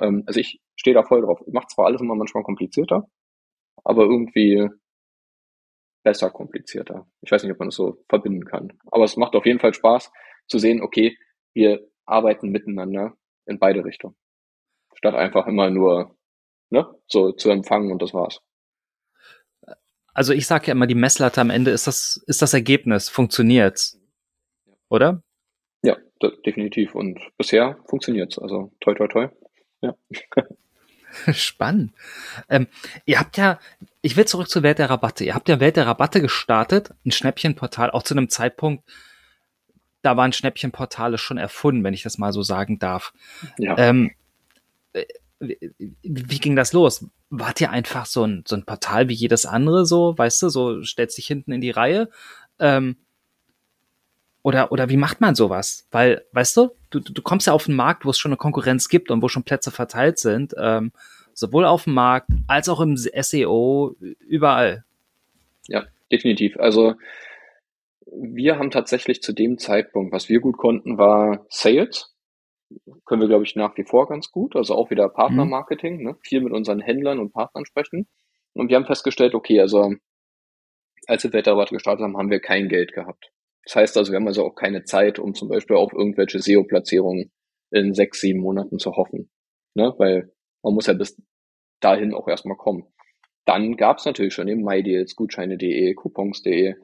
[0.00, 1.40] Ähm, also ich stehe da voll drauf.
[1.46, 3.08] Macht zwar alles immer manchmal komplizierter,
[3.84, 4.68] aber irgendwie
[6.04, 7.06] besser komplizierter.
[7.20, 8.72] Ich weiß nicht, ob man das so verbinden kann.
[8.90, 10.10] Aber es macht auf jeden Fall Spaß
[10.48, 11.16] zu sehen, okay,
[11.54, 13.14] wir arbeiten miteinander
[13.46, 14.16] in beide Richtungen.
[14.94, 16.16] Statt einfach immer nur
[16.72, 18.40] ne, so zu empfangen und das war's.
[20.14, 23.98] Also ich sage ja immer, die Messlatte am Ende ist das, ist das Ergebnis, funktioniert's.
[24.88, 25.22] Oder?
[25.82, 25.96] Ja,
[26.44, 26.94] definitiv.
[26.94, 28.38] Und bisher funktioniert's.
[28.38, 29.28] Also toi toi toi.
[29.80, 29.94] Ja.
[31.32, 31.94] Spannend.
[32.48, 32.66] Ähm,
[33.04, 33.58] ihr habt ja,
[34.00, 35.24] ich will zurück zur Welt der Rabatte.
[35.24, 38.84] Ihr habt ja Welt der Rabatte gestartet, ein Schnäppchenportal, auch zu einem Zeitpunkt,
[40.02, 43.12] da waren Schnäppchenportale schon erfunden, wenn ich das mal so sagen darf.
[43.58, 43.76] Ja.
[43.78, 44.12] Ähm,
[45.42, 47.06] wie ging das los?
[47.30, 50.82] Wart ihr einfach so ein, so ein Portal wie jedes andere, so, weißt du, so
[50.82, 52.08] stellt sich hinten in die Reihe?
[52.58, 52.96] Ähm,
[54.42, 55.86] oder, oder wie macht man sowas?
[55.90, 58.88] Weil, weißt du, du, du kommst ja auf einen Markt, wo es schon eine Konkurrenz
[58.88, 60.92] gibt und wo schon Plätze verteilt sind, ähm,
[61.32, 64.84] sowohl auf dem Markt als auch im SEO, überall.
[65.68, 66.58] Ja, definitiv.
[66.58, 66.94] Also
[68.06, 72.11] wir haben tatsächlich zu dem Zeitpunkt, was wir gut konnten, war Sales
[73.04, 74.56] können wir, glaube ich, nach wie vor ganz gut.
[74.56, 76.04] Also auch wieder Partnermarketing, mhm.
[76.04, 76.16] ne?
[76.22, 78.08] viel mit unseren Händlern und Partnern sprechen.
[78.54, 79.94] Und wir haben festgestellt, okay, also
[81.06, 83.32] als wir Wetterwarte gestartet haben, haben wir kein Geld gehabt.
[83.64, 87.32] Das heißt also, wir haben also auch keine Zeit, um zum Beispiel auf irgendwelche SEO-Platzierungen
[87.70, 89.30] in sechs, sieben Monaten zu hoffen.
[89.74, 89.94] Ne?
[89.98, 90.32] Weil
[90.62, 91.20] man muss ja bis
[91.80, 92.86] dahin auch erstmal kommen.
[93.44, 96.74] Dann gab es natürlich schon eben MyDeals, Gutscheine.de, Coupons.de,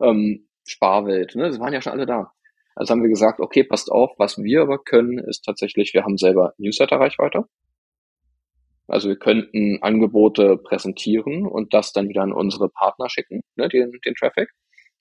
[0.00, 1.44] ähm, Sparwelt, ne?
[1.44, 2.32] das waren ja schon alle da.
[2.76, 6.18] Also haben wir gesagt, okay, passt auf, was wir aber können, ist tatsächlich, wir haben
[6.18, 7.46] selber Newsletter-Reichweite.
[8.86, 13.92] Also wir könnten Angebote präsentieren und das dann wieder an unsere Partner schicken, ne, den,
[14.04, 14.50] den Traffic.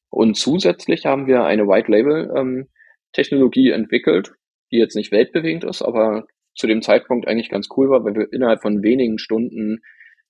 [0.10, 2.70] Und zusätzlich haben wir eine White Label ähm,
[3.12, 4.32] Technologie entwickelt,
[4.72, 8.32] die jetzt nicht weltbewegend ist, aber zu dem Zeitpunkt eigentlich ganz cool war, weil wir
[8.32, 9.82] innerhalb von wenigen Stunden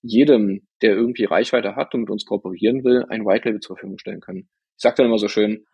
[0.02, 4.00] jedem, der irgendwie Reichweite hat und mit uns kooperieren will, ein White Label zur Verfügung
[4.00, 4.50] stellen können.
[4.78, 5.66] Ich sage dann immer so schön,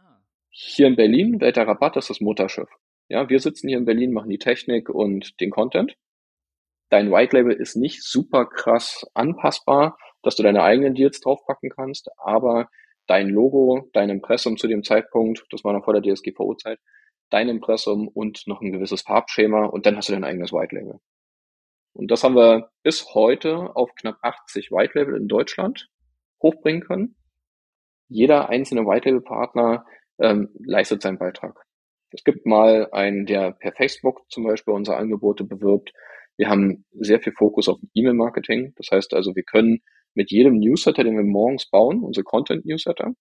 [0.51, 2.69] hier in Berlin, Welter Rabatt, das ist das Mutterschiff.
[3.07, 5.95] Ja, wir sitzen hier in Berlin, machen die Technik und den Content.
[6.89, 12.09] Dein White Label ist nicht super krass anpassbar, dass du deine eigenen Deals draufpacken kannst,
[12.17, 12.69] aber
[13.07, 16.79] dein Logo, dein Impressum zu dem Zeitpunkt, das war noch vor der DSGVO-Zeit,
[17.29, 20.99] dein Impressum und noch ein gewisses Farbschema und dann hast du dein eigenes White Label.
[21.93, 25.89] Und das haben wir bis heute auf knapp 80 White Label in Deutschland
[26.41, 27.15] hochbringen können.
[28.07, 29.85] Jeder einzelne White Label Partner
[30.19, 31.63] ähm, leistet seinen Beitrag.
[32.11, 35.93] Es gibt mal einen, der per Facebook zum Beispiel unsere Angebote bewirbt.
[36.37, 38.73] Wir haben sehr viel Fokus auf E-Mail-Marketing.
[38.75, 39.81] Das heißt also, wir können
[40.13, 43.13] mit jedem Newsletter, den wir morgens bauen, unsere Content-Newsletter,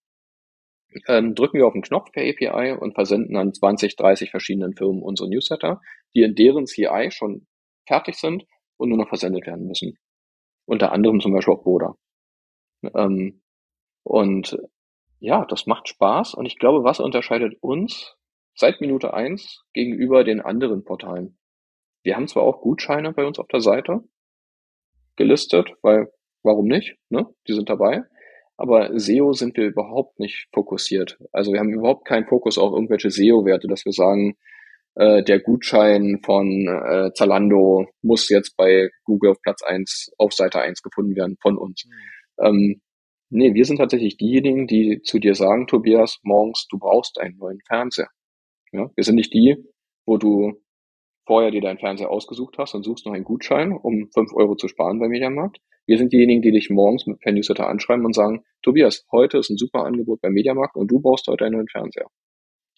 [1.07, 5.03] ähm, drücken wir auf den Knopf per API und versenden an 20, 30 verschiedenen Firmen
[5.03, 5.81] unsere Newsletter,
[6.15, 7.47] die in deren CI schon
[7.87, 8.45] fertig sind
[8.77, 9.99] und nur noch versendet werden müssen.
[10.67, 11.95] Unter anderem zum Beispiel auch Boda.
[12.95, 13.43] Ähm,
[14.03, 14.59] und
[15.21, 18.17] ja, das macht Spaß und ich glaube, was unterscheidet uns
[18.55, 21.39] seit Minute eins gegenüber den anderen Portalen?
[22.03, 24.01] Wir haben zwar auch Gutscheine bei uns auf der Seite
[25.17, 26.11] gelistet, weil
[26.43, 26.97] warum nicht?
[27.11, 27.27] Ne?
[27.47, 28.03] Die sind dabei.
[28.57, 31.19] Aber SEO sind wir überhaupt nicht fokussiert.
[31.33, 34.37] Also wir haben überhaupt keinen Fokus auf irgendwelche SEO-Werte, dass wir sagen,
[34.97, 40.61] äh, der Gutschein von äh, Zalando muss jetzt bei Google auf Platz eins auf Seite
[40.61, 41.87] eins gefunden werden von uns.
[41.87, 42.47] Mhm.
[42.47, 42.81] Ähm,
[43.31, 47.61] nee, wir sind tatsächlich diejenigen, die zu dir sagen, Tobias, morgens, du brauchst einen neuen
[47.67, 48.09] Fernseher.
[48.73, 48.91] Ja?
[48.95, 49.57] Wir sind nicht die,
[50.07, 50.61] wo du
[51.27, 54.69] vorher dir deinen Fernseher ausgesucht hast und suchst noch einen Gutschein, um fünf Euro zu
[54.69, 55.59] sparen beim Mediamarkt.
[55.87, 59.51] Wir sind diejenigen, die dich morgens mit per Newsletter anschreiben und sagen, Tobias, heute ist
[59.51, 62.09] ein super Angebot beim Mediamarkt und du brauchst heute einen neuen Fernseher.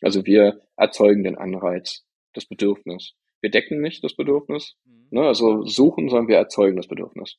[0.02, 3.14] Also wir erzeugen den Anreiz, das Bedürfnis.
[3.40, 5.08] Wir decken nicht das Bedürfnis, mhm.
[5.10, 7.38] ne, also suchen, sondern wir erzeugen das Bedürfnis.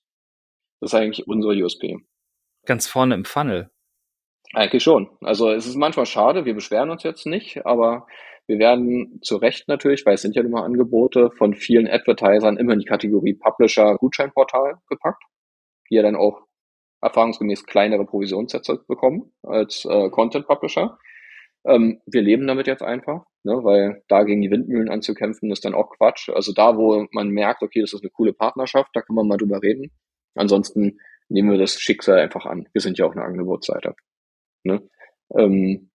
[0.80, 1.97] Das ist eigentlich unsere USP.
[2.65, 3.69] Ganz vorne im Funnel.
[4.54, 5.10] Eigentlich schon.
[5.21, 8.06] Also es ist manchmal schade, wir beschweren uns jetzt nicht, aber
[8.45, 12.73] wir werden zu Recht natürlich, weil es sind ja nun Angebote von vielen Advertisern immer
[12.73, 15.23] in die Kategorie Publisher Gutscheinportal gepackt,
[15.89, 16.41] die ja dann auch
[17.02, 20.97] erfahrungsgemäß kleinere Provisionssätze bekommen als äh, Content Publisher.
[21.65, 25.73] Ähm, wir leben damit jetzt einfach, ne, weil da gegen die Windmühlen anzukämpfen ist dann
[25.73, 26.30] auch Quatsch.
[26.30, 29.38] Also da, wo man merkt, okay, das ist eine coole Partnerschaft, da kann man mal
[29.38, 29.91] drüber reden.
[30.36, 32.67] Ansonsten nehmen wir das Schicksal einfach an.
[32.73, 33.95] Wir sind ja auch eine Angebotsseite.
[34.63, 34.81] Ne?
[35.36, 35.89] Ähm,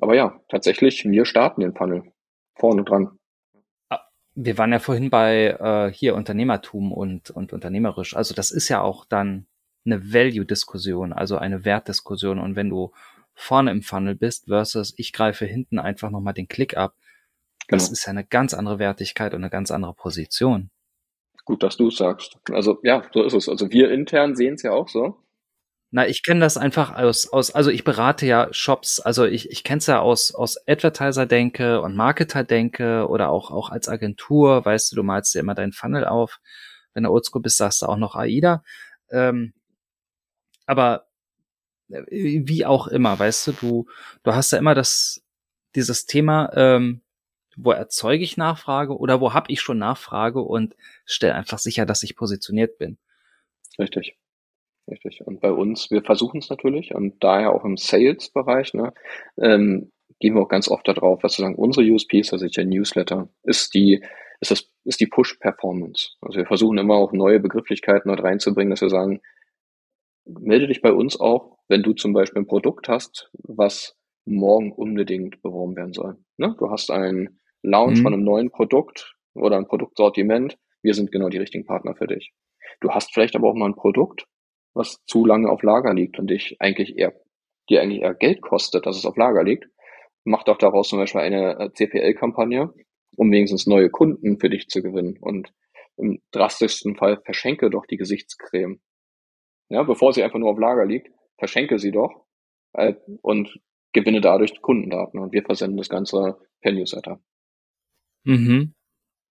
[0.00, 2.12] aber ja, tatsächlich, wir starten den Funnel
[2.54, 3.18] vorne dran.
[3.88, 4.00] Ah,
[4.34, 8.14] wir waren ja vorhin bei äh, hier Unternehmertum und, und unternehmerisch.
[8.16, 9.46] Also das ist ja auch dann
[9.84, 12.38] eine Value-Diskussion, also eine Wertdiskussion.
[12.38, 12.92] Und wenn du
[13.34, 16.94] vorne im Funnel bist versus ich greife hinten einfach nochmal den Klick ab,
[17.68, 17.92] das genau.
[17.92, 20.70] ist ja eine ganz andere Wertigkeit und eine ganz andere Position.
[21.50, 22.38] Gut, dass du sagst.
[22.52, 23.48] Also ja, so ist es.
[23.48, 25.16] Also wir intern sehen es ja auch so.
[25.90, 29.64] Na, ich kenne das einfach aus, aus, also ich berate ja Shops, also ich, ich
[29.64, 34.96] kenne es ja aus, aus Advertiser-Denke und Marketer-Denke oder auch, auch als Agentur, weißt du,
[34.96, 36.38] du malst dir immer deinen Funnel auf.
[36.94, 38.62] Wenn du oldschool bist, sagst du auch noch AIDA.
[39.10, 39.52] Ähm,
[40.66, 41.08] aber
[41.88, 43.86] äh, wie auch immer, weißt du, du,
[44.22, 45.20] du hast ja immer das,
[45.74, 47.02] dieses Thema, ähm,
[47.56, 52.02] wo erzeuge ich Nachfrage oder wo habe ich schon Nachfrage und stell einfach sicher, dass
[52.02, 52.98] ich positioniert bin.
[53.78, 54.16] Richtig.
[54.90, 55.24] Richtig.
[55.24, 58.92] Und bei uns, wir versuchen es natürlich und daher auch im Sales-Bereich, ne,
[59.38, 63.28] ähm, gehen wir auch ganz oft darauf, was zu sagen, unsere USPs, also der Newsletter,
[63.42, 64.02] ist die,
[64.40, 66.16] ist das, ist die Push-Performance.
[66.20, 69.20] Also wir versuchen immer auch neue Begrifflichkeiten dort reinzubringen, dass wir sagen,
[70.24, 75.42] melde dich bei uns auch, wenn du zum Beispiel ein Produkt hast, was morgen unbedingt
[75.42, 76.18] beworben werden soll.
[76.36, 76.54] Ne?
[76.58, 78.02] Du hast einen Launch mhm.
[78.02, 80.56] von einem neuen Produkt oder ein Produktsortiment.
[80.82, 82.32] Wir sind genau die richtigen Partner für dich.
[82.80, 84.26] Du hast vielleicht aber auch mal ein Produkt,
[84.74, 87.12] was zu lange auf Lager liegt und dich eigentlich eher,
[87.68, 89.66] dir eigentlich eher Geld kostet, dass es auf Lager liegt.
[90.24, 92.72] Mach doch daraus zum Beispiel eine äh, CPL-Kampagne,
[93.16, 95.18] um wenigstens neue Kunden für dich zu gewinnen.
[95.20, 95.52] Und
[95.96, 98.80] im drastischsten Fall verschenke doch die Gesichtscreme.
[99.68, 102.26] Ja, bevor sie einfach nur auf Lager liegt, verschenke sie doch
[102.72, 103.60] äh, und
[103.92, 105.20] gewinne dadurch Kundendaten.
[105.20, 107.20] Und wir versenden das Ganze per Newsletter.
[108.24, 108.74] Mhm.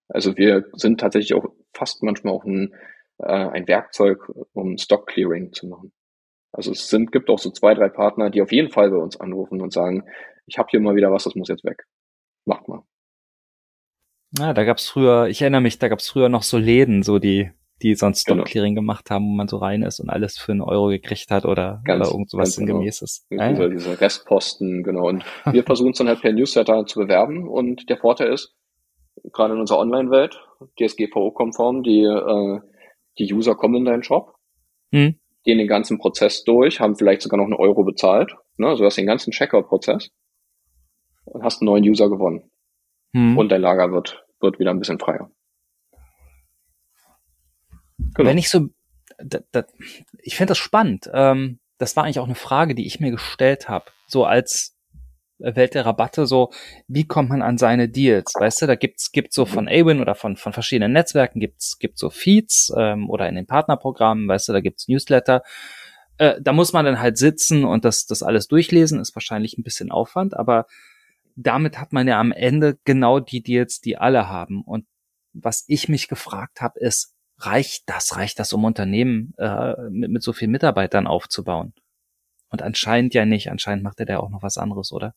[0.07, 2.73] Also wir sind tatsächlich auch fast manchmal auch ein
[3.19, 5.91] äh, ein Werkzeug, um Stock Clearing zu machen.
[6.51, 9.19] Also es sind, gibt auch so zwei, drei Partner, die auf jeden Fall bei uns
[9.19, 10.03] anrufen und sagen,
[10.47, 11.83] ich habe hier mal wieder was, das muss jetzt weg.
[12.45, 12.81] Macht mal.
[14.37, 17.51] Ja, da gab's früher, ich erinnere mich, da gab's früher noch so Läden, so die,
[17.81, 18.81] die sonst Stock Clearing genau.
[18.81, 21.81] gemacht haben, wo man so rein ist und alles für einen Euro gekriegt hat oder,
[21.83, 22.67] ganz, oder irgend sowas genau.
[22.67, 23.27] sinngemäßes.
[23.29, 23.49] Genau.
[23.49, 25.07] Diese, diese Restposten, genau.
[25.07, 28.55] Und wir versuchen es dann halt per Newsletter zu bewerben und der Vorteil ist,
[29.31, 30.41] gerade in unserer Online-Welt,
[30.79, 32.59] DSGVO-konform, die äh,
[33.17, 34.35] die User kommen in deinen Shop,
[34.91, 35.19] hm.
[35.43, 38.35] gehen den ganzen Prozess durch, haben vielleicht sogar noch einen Euro bezahlt.
[38.57, 38.67] Ne?
[38.67, 40.09] Also du hast den ganzen Checkout-Prozess
[41.25, 42.49] und hast einen neuen User gewonnen.
[43.13, 43.37] Hm.
[43.37, 45.31] Und dein Lager wird, wird wieder ein bisschen freier.
[48.15, 48.29] Genau.
[48.29, 48.67] Wenn ich so,
[49.17, 49.65] da, da,
[50.17, 51.09] ich finde das spannend.
[51.13, 53.85] Ähm, das war eigentlich auch eine Frage, die ich mir gestellt habe.
[54.07, 54.77] So als
[55.39, 56.51] Welt der Rabatte so,
[56.87, 58.33] wie kommt man an seine Deals?
[58.37, 61.99] Weißt du, da gibt's gibt's so von Awin oder von von verschiedenen Netzwerken gibt's gibt's
[62.01, 65.43] so Feeds ähm, oder in den Partnerprogrammen, weißt du, da gibt's Newsletter.
[66.17, 69.63] Äh, da muss man dann halt sitzen und das das alles durchlesen, ist wahrscheinlich ein
[69.63, 70.65] bisschen Aufwand, aber
[71.35, 74.61] damit hat man ja am Ende genau die Deals, die alle haben.
[74.61, 74.85] Und
[75.33, 78.17] was ich mich gefragt habe, ist, reicht das?
[78.17, 81.73] Reicht das, um Unternehmen äh, mit, mit so vielen Mitarbeitern aufzubauen?
[82.49, 83.49] Und anscheinend ja nicht.
[83.49, 85.13] Anscheinend macht er da auch noch was anderes, oder?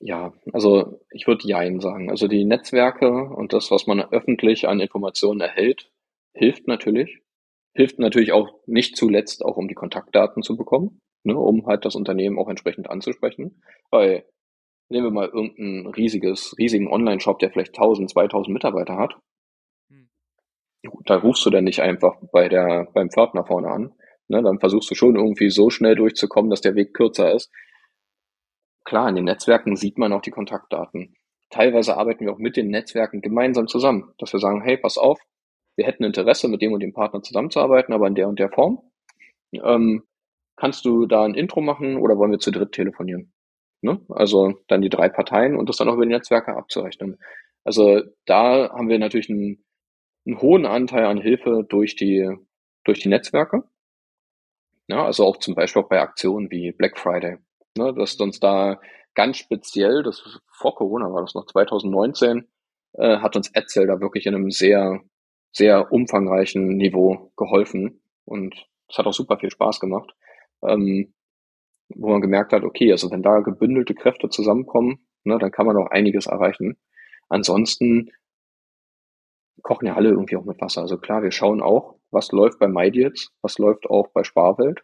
[0.00, 2.10] Ja, also ich würde Jein sagen.
[2.10, 5.90] Also die Netzwerke und das, was man öffentlich an Informationen erhält,
[6.32, 7.20] hilft natürlich.
[7.74, 11.94] Hilft natürlich auch nicht zuletzt auch, um die Kontaktdaten zu bekommen, ne, um halt das
[11.94, 13.62] Unternehmen auch entsprechend anzusprechen.
[13.90, 14.24] Weil
[14.88, 19.16] nehmen wir mal irgendein riesiges, riesigen Online-Shop, der vielleicht 1000, 2000 Mitarbeiter hat.
[19.90, 20.08] Hm.
[21.04, 23.92] Da rufst du dann nicht einfach bei der, beim Pförtner vorne an.
[24.28, 27.50] Ne, dann versuchst du schon irgendwie so schnell durchzukommen, dass der Weg kürzer ist.
[28.90, 31.14] Klar, in den Netzwerken sieht man auch die Kontaktdaten.
[31.48, 35.20] Teilweise arbeiten wir auch mit den Netzwerken gemeinsam zusammen, dass wir sagen, hey, pass auf,
[35.76, 38.82] wir hätten Interesse, mit dem und dem Partner zusammenzuarbeiten, aber in der und der Form.
[39.52, 40.02] Ähm,
[40.56, 43.32] kannst du da ein Intro machen oder wollen wir zu dritt telefonieren?
[43.80, 44.00] Ne?
[44.08, 47.16] Also dann die drei Parteien und das dann auch über die Netzwerke abzurechnen.
[47.62, 49.64] Also da haben wir natürlich einen,
[50.26, 52.28] einen hohen Anteil an Hilfe durch die,
[52.82, 53.62] durch die Netzwerke.
[54.88, 57.38] Ja, also auch zum Beispiel auch bei Aktionen wie Black Friday.
[57.80, 58.78] Ne, dass uns da
[59.14, 62.46] ganz speziell, das vor Corona war das noch 2019,
[62.92, 65.00] äh, hat uns Edsel da wirklich in einem sehr,
[65.50, 68.02] sehr umfangreichen Niveau geholfen.
[68.26, 68.54] Und
[68.86, 70.12] es hat auch super viel Spaß gemacht.
[70.62, 71.14] Ähm,
[71.94, 75.78] wo man gemerkt hat, okay, also wenn da gebündelte Kräfte zusammenkommen, ne, dann kann man
[75.78, 76.76] auch einiges erreichen.
[77.30, 78.10] Ansonsten
[79.62, 80.82] kochen ja alle irgendwie auch mit Wasser.
[80.82, 84.82] Also klar, wir schauen auch, was läuft bei MyDeals, was läuft auch bei Sparwelt.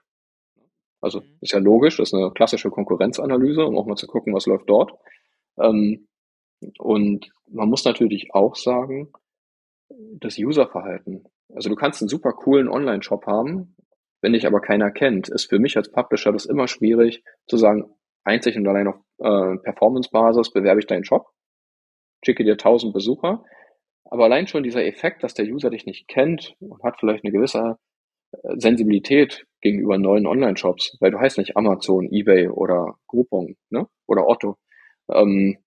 [1.00, 1.38] Also mhm.
[1.40, 4.68] ist ja logisch, das ist eine klassische Konkurrenzanalyse, um auch mal zu gucken, was läuft
[4.68, 4.92] dort.
[5.59, 6.09] Ähm,
[6.78, 9.12] und man muss natürlich auch sagen,
[9.88, 11.24] das Userverhalten.
[11.54, 13.76] Also du kannst einen super coolen Online-Shop haben,
[14.20, 17.94] wenn dich aber keiner kennt, ist für mich als Publisher das immer schwierig zu sagen,
[18.24, 21.28] einzig und allein auf äh, Performance-Basis bewerbe ich deinen Shop,
[22.24, 23.44] schicke dir 1000 Besucher,
[24.04, 27.32] aber allein schon dieser Effekt, dass der User dich nicht kennt und hat vielleicht eine
[27.32, 27.76] gewisse
[28.32, 33.87] äh, Sensibilität gegenüber neuen Online-Shops, weil du heißt nicht Amazon, eBay oder Groupon ne?
[34.07, 34.57] oder Otto,
[35.11, 35.59] ähm,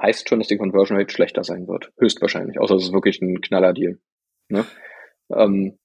[0.00, 1.92] heißt schon, dass die Conversion Rate schlechter sein wird.
[1.98, 3.98] Höchstwahrscheinlich, außer es ist wirklich ein Knaller-Deal.
[4.48, 4.64] Ne?
[5.30, 5.78] Ähm,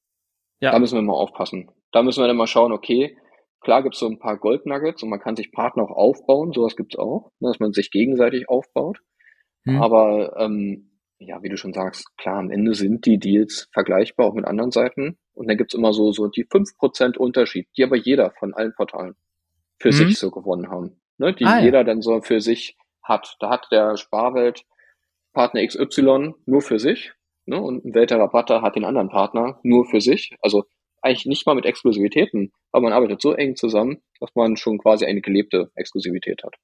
[0.62, 0.72] ja.
[0.72, 1.70] Da müssen wir mal aufpassen.
[1.92, 3.18] Da müssen wir dann mal schauen, okay,
[3.62, 6.76] klar gibt es so ein paar Goldnuggets und man kann sich Partner auch aufbauen, sowas
[6.76, 9.00] gibt es auch, ne, dass man sich gegenseitig aufbaut.
[9.66, 9.82] Hm.
[9.82, 14.34] Aber ähm, ja, wie du schon sagst, klar, am Ende sind die Deals vergleichbar auch
[14.34, 15.18] mit anderen Seiten.
[15.36, 18.74] Und dann gibt's immer so, so die fünf Prozent Unterschied, die aber jeder von allen
[18.74, 19.16] Portalen
[19.78, 19.98] für hm.
[19.98, 21.00] sich so gewonnen haben.
[21.18, 21.84] Ne, die ah, jeder ja.
[21.84, 23.38] dann so für sich hat.
[23.40, 24.66] Da hat der Sparwelt
[25.34, 27.14] Partner XY nur für sich
[27.46, 27.62] Ne?
[27.62, 30.36] Und ein Welter hat den anderen Partner nur für sich.
[30.42, 30.66] Also
[31.02, 35.06] eigentlich nicht mal mit Exklusivitäten, aber man arbeitet so eng zusammen, dass man schon quasi
[35.06, 36.56] eine gelebte Exklusivität hat.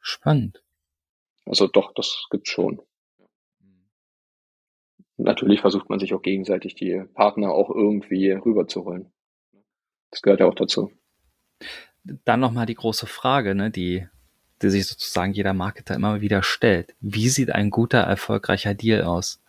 [0.00, 0.62] Spannend.
[1.44, 2.80] Also doch, das gibt's schon.
[5.16, 9.12] Natürlich versucht man sich auch gegenseitig die Partner auch irgendwie rüberzuholen.
[10.10, 10.90] Das gehört ja auch dazu.
[12.24, 14.06] Dann nochmal die große Frage, ne, die
[14.62, 16.94] die sich sozusagen jeder Marketer immer wieder stellt.
[17.00, 19.40] Wie sieht ein guter, erfolgreicher Deal aus?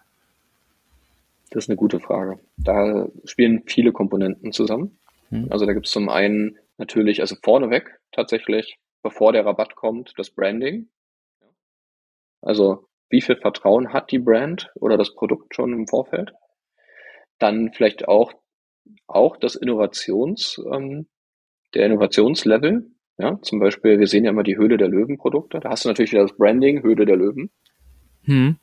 [1.52, 2.39] Das ist eine gute Frage.
[2.58, 4.97] Da spielen viele Komponenten zusammen.
[5.30, 5.47] Hm.
[5.52, 10.32] Also da gibt es zum einen natürlich, also vorneweg tatsächlich, bevor der Rabatt kommt, das
[10.32, 10.88] Branding.
[12.41, 16.34] Also wie viel Vertrauen hat die Brand oder das Produkt schon im Vorfeld?
[17.38, 18.34] Dann vielleicht auch,
[19.06, 21.06] auch das Innovations, ähm,
[21.76, 22.89] der Innovationslevel.
[23.19, 25.60] Ja, zum Beispiel, wir sehen ja immer die Höhle der Löwen-Produkte.
[25.60, 27.52] Da hast du natürlich wieder das Branding, Höhle der Löwen.
[28.23, 28.58] Hm.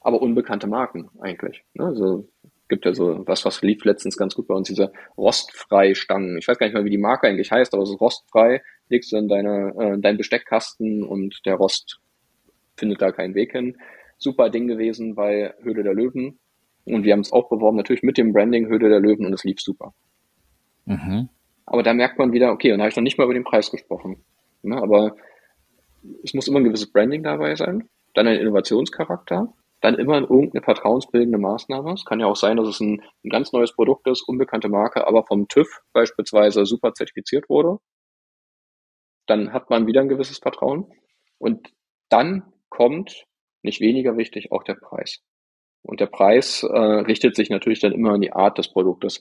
[0.00, 1.62] Aber unbekannte Marken eigentlich.
[1.74, 1.84] Ne?
[1.84, 2.28] Also
[2.68, 6.38] gibt ja so was, was lief letztens ganz gut bei uns, diese rostfrei Stangen.
[6.38, 9.12] Ich weiß gar nicht mal, wie die Marke eigentlich heißt, aber es ist rostfrei, legst
[9.12, 12.00] du in deine, äh, deinen Besteckkasten und der Rost
[12.76, 13.76] findet da keinen Weg hin.
[14.18, 16.38] Super Ding gewesen bei Höhle der Löwen.
[16.84, 19.44] Und wir haben es auch beworben, natürlich mit dem Branding Höhle der Löwen und es
[19.44, 19.94] lief super.
[20.84, 21.28] Mhm.
[21.66, 23.44] Aber da merkt man wieder, okay, und da habe ich noch nicht mal über den
[23.44, 24.22] Preis gesprochen.
[24.62, 25.16] Ne, aber
[26.22, 31.38] es muss immer ein gewisses Branding dabei sein, dann ein Innovationscharakter, dann immer irgendeine vertrauensbildende
[31.38, 31.92] Maßnahme.
[31.92, 35.06] Es kann ja auch sein, dass es ein, ein ganz neues Produkt ist, unbekannte Marke,
[35.06, 37.78] aber vom TÜV beispielsweise super zertifiziert wurde.
[39.26, 40.86] Dann hat man wieder ein gewisses Vertrauen.
[41.38, 41.68] Und
[42.08, 43.26] dann kommt,
[43.62, 45.20] nicht weniger wichtig, auch der Preis.
[45.82, 49.20] Und der Preis äh, richtet sich natürlich dann immer an die Art des Produktes.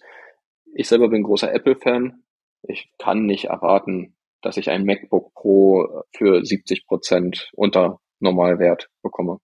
[0.73, 2.23] Ich selber bin großer Apple-Fan
[2.63, 9.39] ich kann nicht erwarten, dass ich ein MacBook Pro für 70 Prozent unter Normalwert bekomme.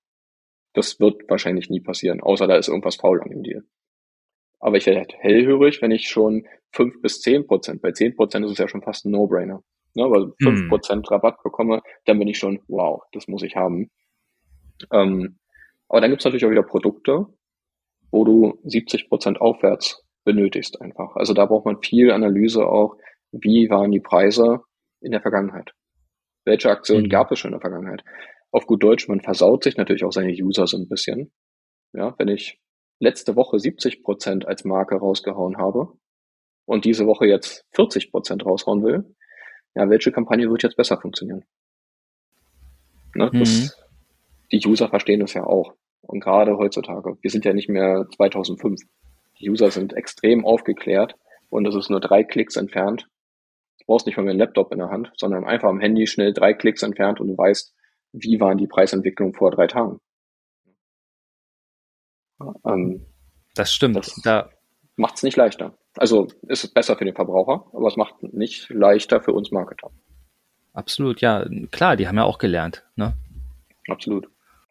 [0.73, 3.63] Das wird wahrscheinlich nie passieren, außer da ist irgendwas faul an dem Deal.
[4.59, 8.53] Aber ich werde hellhörig, wenn ich schon fünf bis zehn Prozent, bei zehn Prozent ist
[8.53, 9.63] es ja schon fast ein No-Brainer.
[9.95, 10.69] Ne, fünf hm.
[10.69, 13.89] Prozent Rabatt bekomme, dann bin ich schon, wow, das muss ich haben.
[14.91, 15.39] Ähm,
[15.87, 17.27] aber dann gibt's natürlich auch wieder Produkte,
[18.11, 21.15] wo du 70 Prozent aufwärts benötigst einfach.
[21.15, 22.95] Also da braucht man viel Analyse auch,
[23.31, 24.61] wie waren die Preise
[25.01, 25.71] in der Vergangenheit?
[26.45, 27.09] Welche Aktionen Mhm.
[27.09, 28.03] gab es schon in der Vergangenheit?
[28.51, 31.31] Auf gut Deutsch, man versaut sich natürlich auch seine User so ein bisschen.
[31.93, 32.59] Ja, wenn ich
[32.99, 35.93] letzte Woche 70 Prozent als Marke rausgehauen habe
[36.65, 39.15] und diese Woche jetzt 40 Prozent raushauen will,
[39.75, 41.45] ja, welche Kampagne wird jetzt besser funktionieren?
[43.15, 43.39] Ne, Mhm.
[43.39, 43.75] das,
[44.51, 45.73] die User verstehen das ja auch.
[46.01, 48.81] Und gerade heutzutage, wir sind ja nicht mehr 2005.
[49.39, 51.15] Die User sind extrem aufgeklärt
[51.49, 53.07] und es ist nur drei Klicks entfernt.
[53.79, 56.33] Du brauchst nicht mal mehr einen Laptop in der Hand, sondern einfach am Handy schnell
[56.33, 57.73] drei Klicks entfernt und du weißt,
[58.13, 59.99] wie waren die Preisentwicklungen vor drei Tagen.
[62.65, 63.05] Ähm,
[63.55, 63.95] Das stimmt.
[63.97, 64.49] Das- da,
[64.95, 65.77] macht es nicht leichter.
[65.95, 69.91] Also ist es besser für den Verbraucher, aber es macht nicht leichter für uns Marketer.
[70.73, 72.85] absolut, ja, klar, die haben ja auch gelernt.
[72.95, 73.13] Ne?
[73.89, 74.29] Absolut.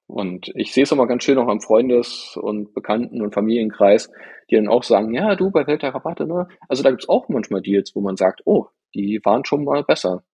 [0.09, 4.11] Und ich sehe es immer ganz schön auch am Freundes- und Bekannten- und Familienkreis,
[4.51, 6.49] die dann auch sagen, ja, du bei Welt der Rabatte, ne?
[6.67, 10.25] Also da gibt's auch manchmal Deals, wo man sagt, oh, die waren schon mal besser.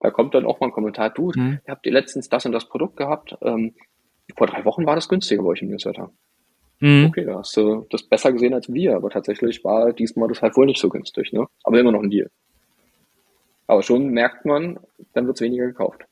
[0.00, 1.60] Da kommt dann auch mal ein Kommentar, du, Mhm.
[1.68, 3.36] habt ihr letztens das und das Produkt gehabt?
[3.42, 3.74] Ähm,
[4.36, 6.10] vor drei Wochen war das günstiger bei euch im Newsletter.
[6.80, 7.06] Mhm.
[7.08, 10.56] Okay, da hast du das besser gesehen als wir, aber tatsächlich war diesmal das halt
[10.56, 11.46] wohl nicht so günstig, ne?
[11.62, 12.30] Aber immer noch ein Deal.
[13.66, 14.78] Aber schon merkt man,
[15.12, 16.06] dann wird's weniger gekauft.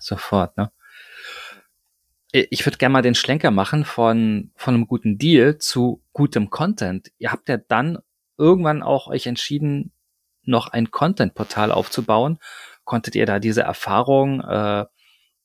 [0.00, 0.72] Sofort, ne?
[2.50, 7.10] Ich würde gerne mal den Schlenker machen von, von einem guten Deal zu gutem Content.
[7.18, 7.98] Ihr habt ja dann
[8.36, 9.92] irgendwann auch euch entschieden,
[10.42, 12.38] noch ein Content-Portal aufzubauen.
[12.84, 14.84] Konntet ihr da diese Erfahrung äh,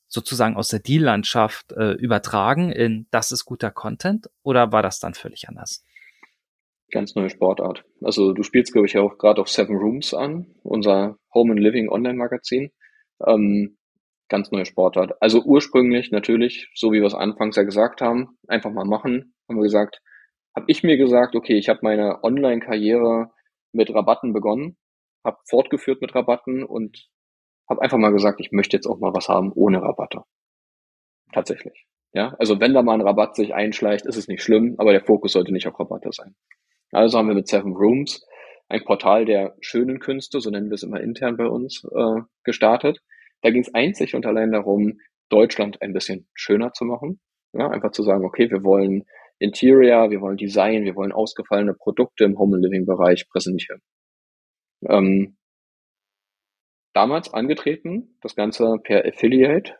[0.07, 5.13] sozusagen aus der Deal-Landschaft äh, übertragen in das ist guter Content oder war das dann
[5.13, 5.85] völlig anders?
[6.91, 7.85] Ganz neue Sportart.
[8.01, 11.87] Also du spielst, glaube ich, auch gerade auf Seven Rooms an, unser Home and Living
[11.87, 12.71] Online-Magazin.
[13.25, 13.77] Ähm,
[14.31, 15.21] ganz neue Sportart.
[15.21, 19.35] Also ursprünglich natürlich, so wie wir es anfangs ja gesagt haben, einfach mal machen.
[19.47, 20.01] Haben wir gesagt,
[20.55, 23.31] habe ich mir gesagt, okay, ich habe meine Online-Karriere
[23.73, 24.77] mit Rabatten begonnen,
[25.23, 27.09] habe fortgeführt mit Rabatten und
[27.69, 30.23] habe einfach mal gesagt, ich möchte jetzt auch mal was haben ohne Rabatte.
[31.33, 31.85] Tatsächlich.
[32.13, 35.03] Ja, also wenn da mal ein Rabatt sich einschleicht, ist es nicht schlimm, aber der
[35.03, 36.35] Fokus sollte nicht auf Rabatte sein.
[36.91, 38.25] Also haben wir mit Seven Rooms
[38.69, 43.01] ein Portal der schönen Künste, so nennen wir es immer intern bei uns, äh, gestartet.
[43.41, 44.99] Da ging es einzig und allein darum,
[45.29, 47.19] Deutschland ein bisschen schöner zu machen.
[47.53, 49.05] Ja, einfach zu sagen, okay, wir wollen
[49.39, 53.81] Interior, wir wollen Design, wir wollen ausgefallene Produkte im Home and Living Bereich präsentieren.
[54.87, 55.37] Ähm,
[56.93, 59.75] damals angetreten, das Ganze per Affiliate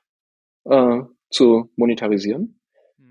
[0.66, 2.60] äh, zu monetarisieren.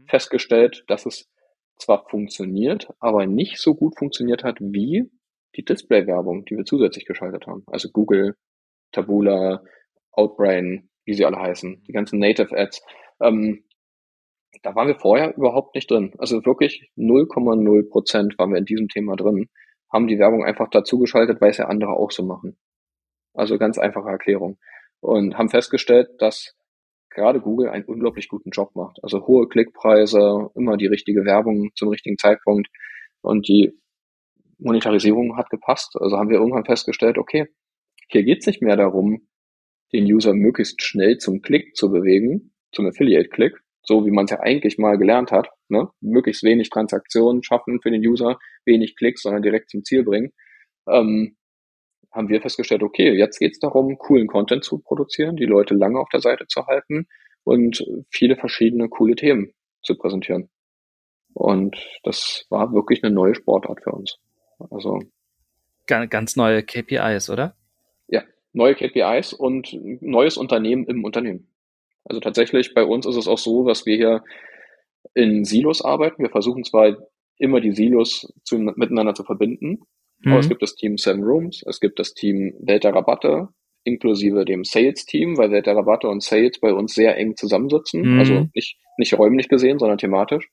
[0.06, 1.30] Festgestellt, dass es
[1.78, 5.10] zwar funktioniert, aber nicht so gut funktioniert hat wie
[5.56, 7.64] die Display-Werbung, die wir zusätzlich geschaltet haben.
[7.66, 8.36] Also Google,
[8.92, 9.62] Taboola,
[10.12, 12.82] Outbrain, wie sie alle heißen, die ganzen Native Ads.
[13.20, 13.64] Ähm,
[14.62, 16.12] da waren wir vorher überhaupt nicht drin.
[16.18, 19.48] Also wirklich 0,0 Prozent waren wir in diesem Thema drin,
[19.92, 22.58] haben die Werbung einfach dazu geschaltet, weil es ja andere auch so machen.
[23.34, 24.58] Also ganz einfache Erklärung.
[25.00, 26.54] Und haben festgestellt, dass
[27.10, 28.98] gerade Google einen unglaublich guten Job macht.
[29.02, 32.68] Also hohe Klickpreise, immer die richtige Werbung zum richtigen Zeitpunkt
[33.22, 33.72] und die
[34.58, 35.96] Monetarisierung hat gepasst.
[35.98, 37.46] Also haben wir irgendwann festgestellt, okay,
[38.08, 39.28] hier geht's nicht mehr darum,
[39.92, 44.40] den User möglichst schnell zum Klick zu bewegen, zum Affiliate-Klick, so wie man es ja
[44.40, 45.48] eigentlich mal gelernt hat.
[45.68, 45.88] Ne?
[46.00, 50.32] Möglichst wenig Transaktionen schaffen für den User, wenig Klicks, sondern direkt zum Ziel bringen.
[50.88, 51.36] Ähm,
[52.12, 56.08] haben wir festgestellt, okay, jetzt geht's darum, coolen Content zu produzieren, die Leute lange auf
[56.08, 57.06] der Seite zu halten
[57.44, 60.50] und viele verschiedene coole Themen zu präsentieren.
[61.34, 64.18] Und das war wirklich eine neue Sportart für uns.
[64.70, 65.00] Also
[65.86, 67.56] Ganz neue KPIs, oder?
[68.52, 71.48] Neue KPIs und neues Unternehmen im Unternehmen.
[72.04, 74.24] Also tatsächlich bei uns ist es auch so, dass wir hier
[75.14, 76.22] in Silos arbeiten.
[76.22, 76.96] Wir versuchen zwar
[77.38, 79.80] immer die Silos zu, miteinander zu verbinden,
[80.22, 80.32] Mhm.
[80.32, 83.48] aber es gibt das Team Seven Rooms, es gibt das Team der Rabatte,
[83.84, 88.02] inklusive dem Sales-Team, weil der Rabatte und Sales bei uns sehr eng zusammensitzen.
[88.02, 88.18] Mhm.
[88.18, 90.50] Also nicht, nicht räumlich gesehen, sondern thematisch.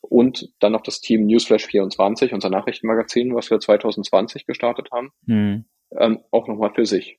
[0.00, 5.66] Und dann noch das Team Newsflash 24, unser Nachrichtenmagazin, was wir 2020 gestartet haben, Mhm.
[5.98, 7.18] ähm, auch nochmal für sich.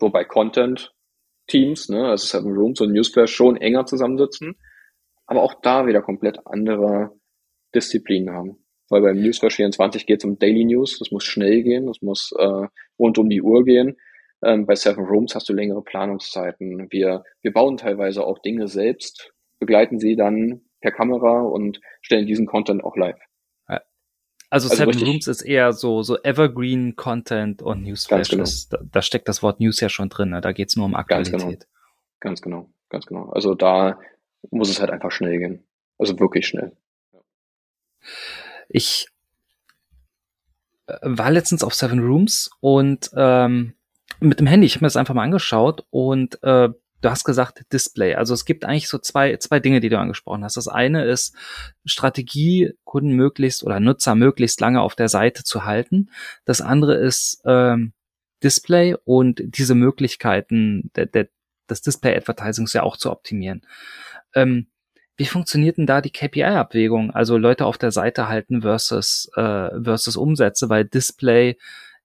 [0.00, 4.56] Wobei Content-Teams, ne, also Seven Rooms und Newsflash schon enger zusammensitzen,
[5.26, 7.12] aber auch da wieder komplett andere
[7.74, 8.64] Disziplinen haben.
[8.88, 12.32] Weil beim Newsflash 24 geht es um Daily News, das muss schnell gehen, das muss
[12.36, 12.66] äh,
[12.98, 13.96] rund um die Uhr gehen.
[14.42, 16.88] Ähm, bei Seven Rooms hast du längere Planungszeiten.
[16.90, 22.46] Wir, wir bauen teilweise auch Dinge selbst, begleiten sie dann per Kamera und stellen diesen
[22.46, 23.20] Content auch live.
[24.50, 28.28] Also, Also Seven Rooms ist eher so, so Evergreen Content und Newsflash.
[28.28, 28.42] genau.
[28.42, 30.30] das, da, da steckt das Wort News ja schon drin.
[30.30, 30.40] Ne?
[30.40, 31.44] Da geht's nur um Ganz genau.
[31.44, 31.68] Aktualität.
[32.18, 33.30] Ganz genau, ganz genau.
[33.30, 33.98] Also da
[34.50, 35.64] muss es halt einfach schnell gehen.
[35.98, 36.72] Also wirklich schnell.
[38.68, 39.08] Ich
[41.02, 43.74] war letztens auf Seven Rooms und ähm,
[44.20, 46.70] mit dem Handy, ich habe mir das einfach mal angeschaut und äh,
[47.00, 48.14] du hast gesagt Display.
[48.14, 50.56] Also es gibt eigentlich so zwei, zwei Dinge, die du angesprochen hast.
[50.56, 51.34] Das eine ist
[51.84, 56.10] Strategie, Kunden möglichst oder Nutzer möglichst lange auf der Seite zu halten.
[56.44, 57.92] Das andere ist ähm,
[58.42, 61.28] Display und diese Möglichkeiten der, der,
[61.68, 63.62] des Display-Advertisings ja auch zu optimieren.
[64.34, 64.66] Ähm,
[65.16, 67.10] wie funktioniert denn da die KPI-Abwägung?
[67.10, 71.58] Also Leute auf der Seite halten versus, äh, versus Umsätze, weil Display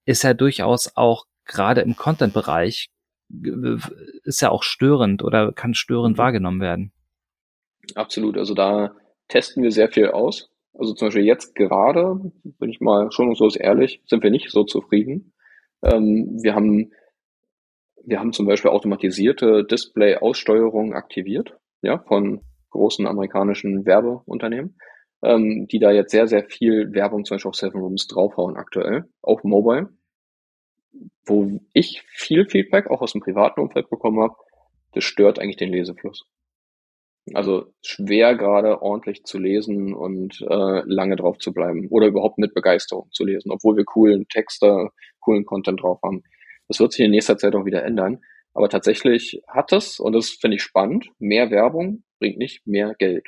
[0.03, 2.89] ist ja durchaus auch gerade im Content-Bereich
[3.29, 6.21] ist ja auch störend oder kann störend mhm.
[6.21, 6.91] wahrgenommen werden.
[7.95, 8.37] Absolut.
[8.37, 8.95] Also da
[9.27, 10.49] testen wir sehr viel aus.
[10.73, 15.33] Also zum Beispiel jetzt gerade, bin ich mal schonungslos ehrlich, sind wir nicht so zufrieden.
[15.83, 16.91] Ähm, wir haben,
[18.03, 24.77] wir haben zum Beispiel automatisierte Display-Aussteuerung aktiviert, ja, von großen amerikanischen Werbeunternehmen,
[25.23, 29.05] ähm, die da jetzt sehr, sehr viel Werbung zum Beispiel auf Seven Rooms draufhauen aktuell,
[29.21, 29.89] auch mobile.
[31.25, 34.35] Wo ich viel Feedback auch aus dem privaten Umfeld bekommen habe,
[34.93, 36.27] das stört eigentlich den Lesefluss.
[37.33, 42.53] Also schwer gerade ordentlich zu lesen und äh, lange drauf zu bleiben oder überhaupt mit
[42.53, 44.89] Begeisterung zu lesen, obwohl wir coolen Texte,
[45.21, 46.21] coolen Content drauf haben.
[46.67, 48.21] Das wird sich in nächster Zeit auch wieder ändern.
[48.53, 53.27] Aber tatsächlich hat es, und das finde ich spannend, mehr Werbung bringt nicht mehr Geld.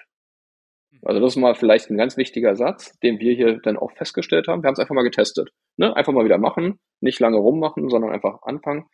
[1.03, 4.47] Also das ist mal vielleicht ein ganz wichtiger Satz, den wir hier dann auch festgestellt
[4.47, 4.63] haben.
[4.63, 5.49] Wir haben es einfach mal getestet.
[5.77, 5.95] Ne?
[5.95, 8.85] Einfach mal wieder machen, nicht lange rummachen, sondern einfach anfangen.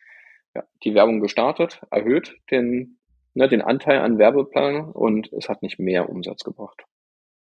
[0.54, 2.98] Ja, die Werbung gestartet, erhöht den,
[3.34, 6.84] ne, den Anteil an Werbeplan und es hat nicht mehr Umsatz gebracht.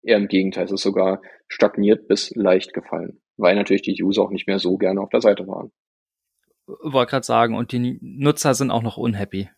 [0.03, 4.31] Eher im Gegenteil, es ist sogar stagniert bis leicht gefallen, weil natürlich die User auch
[4.31, 5.73] nicht mehr so gerne auf der Seite waren.
[6.67, 9.49] Wollte gerade sagen, und die Nutzer sind auch noch unhappy.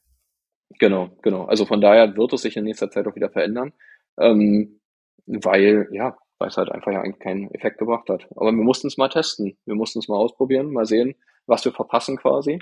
[0.79, 1.45] Genau, genau.
[1.47, 3.73] Also von daher wird es sich in nächster Zeit auch wieder verändern,
[4.19, 4.80] ähm,
[5.27, 8.27] weil, ja, weil es halt einfach ja eigentlich keinen Effekt gebracht hat.
[8.37, 9.57] Aber wir mussten es mal testen.
[9.66, 11.14] Wir mussten es mal ausprobieren, mal sehen,
[11.47, 12.59] was wir verpassen quasi.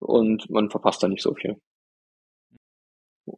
[0.00, 1.60] Und man verpasst da nicht so viel.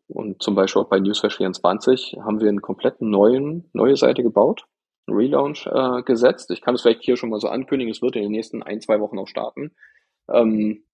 [0.07, 4.65] Und zum Beispiel auch bei Newsflash 24 haben wir einen kompletten neuen, neue Seite gebaut,
[5.09, 6.51] Relaunch äh, gesetzt.
[6.51, 8.81] Ich kann es vielleicht hier schon mal so ankündigen, es wird in den nächsten ein,
[8.81, 9.73] zwei Wochen auch starten.
[10.29, 10.85] Ähm,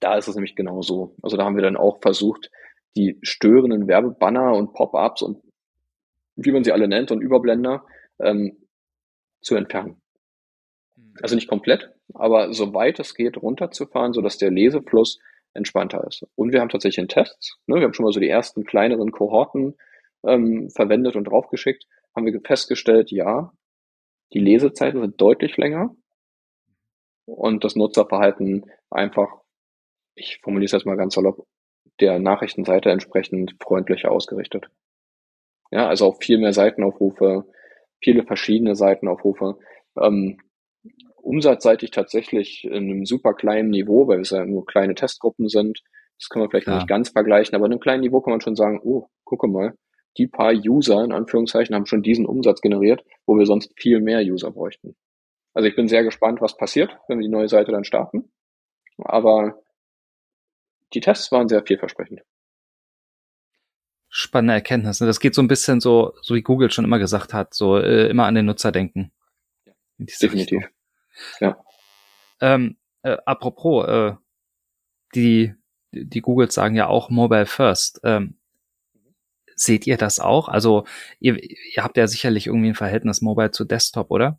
[0.00, 1.14] da ist es nämlich genau so.
[1.22, 2.50] Also da haben wir dann auch versucht,
[2.96, 5.42] die störenden Werbebanner und Pop-ups und
[6.36, 7.84] wie man sie alle nennt und Überblender
[8.20, 8.56] ähm,
[9.40, 10.00] zu entfernen.
[10.96, 11.14] Hm.
[11.22, 15.18] Also nicht komplett, aber soweit es geht, runterzufahren, sodass der Lesefluss
[15.54, 16.26] entspannter ist.
[16.34, 19.10] Und wir haben tatsächlich in Tests, ne, wir haben schon mal so die ersten kleineren
[19.10, 19.74] Kohorten
[20.26, 23.52] ähm, verwendet und draufgeschickt, haben wir festgestellt, ja,
[24.32, 25.94] die Lesezeiten sind deutlich länger
[27.24, 29.40] und das Nutzerverhalten einfach
[30.16, 31.46] ich formuliere es jetzt mal ganz salopp,
[32.00, 34.66] der Nachrichtenseite entsprechend freundlicher ausgerichtet.
[35.70, 37.44] Ja, also auch viel mehr Seitenaufrufe,
[38.00, 39.58] viele verschiedene Seitenaufrufe.
[40.00, 40.38] Ähm,
[41.16, 45.82] umsatzseitig tatsächlich in einem super kleinen Niveau, weil es ja nur kleine Testgruppen sind.
[46.18, 46.76] Das kann man vielleicht ja.
[46.76, 49.74] nicht ganz vergleichen, aber in einem kleinen Niveau kann man schon sagen, oh, gucke mal,
[50.18, 54.20] die paar User in Anführungszeichen haben schon diesen Umsatz generiert, wo wir sonst viel mehr
[54.20, 54.96] User bräuchten.
[55.52, 58.30] Also ich bin sehr gespannt, was passiert, wenn wir die neue Seite dann starten.
[58.98, 59.62] Aber
[60.94, 62.22] die Tests waren sehr vielversprechend.
[64.08, 65.00] Spannende Erkenntnis.
[65.00, 65.06] Ne?
[65.06, 68.08] Das geht so ein bisschen so, so wie Google schon immer gesagt hat, so äh,
[68.08, 69.12] immer an den Nutzer denken.
[69.66, 70.58] Ja, definitiv.
[70.58, 70.64] Richtung.
[71.40, 71.64] Ja.
[72.40, 74.14] Ähm, äh, apropos, äh,
[75.14, 75.54] die,
[75.92, 78.00] die Googles sagen ja auch Mobile First.
[78.04, 78.36] Ähm,
[79.54, 80.48] seht ihr das auch?
[80.48, 80.84] Also
[81.18, 84.38] ihr, ihr habt ja sicherlich irgendwie ein Verhältnis Mobile zu Desktop, oder?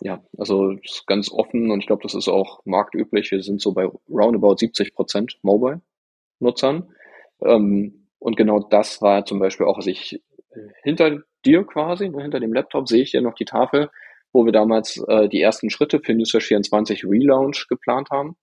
[0.00, 3.30] Ja, also ist ganz offen und ich glaube, das ist auch marktüblich.
[3.30, 6.92] Wir sind so bei roundabout 70 Prozent Mobile-Nutzern.
[7.40, 12.22] Ähm, und genau das war zum Beispiel auch, also ich äh, hinter dir quasi, ne,
[12.22, 13.90] hinter dem Laptop sehe ich ja noch die Tafel,
[14.32, 18.36] wo wir damals äh, die ersten Schritte für Newsflash 24 Relaunch geplant haben.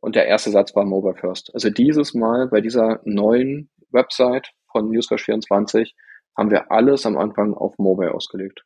[0.00, 1.54] Und der erste Satz war Mobile First.
[1.54, 5.94] Also dieses Mal bei dieser neuen Website von Newsflash 24
[6.36, 8.64] haben wir alles am Anfang auf Mobile ausgelegt.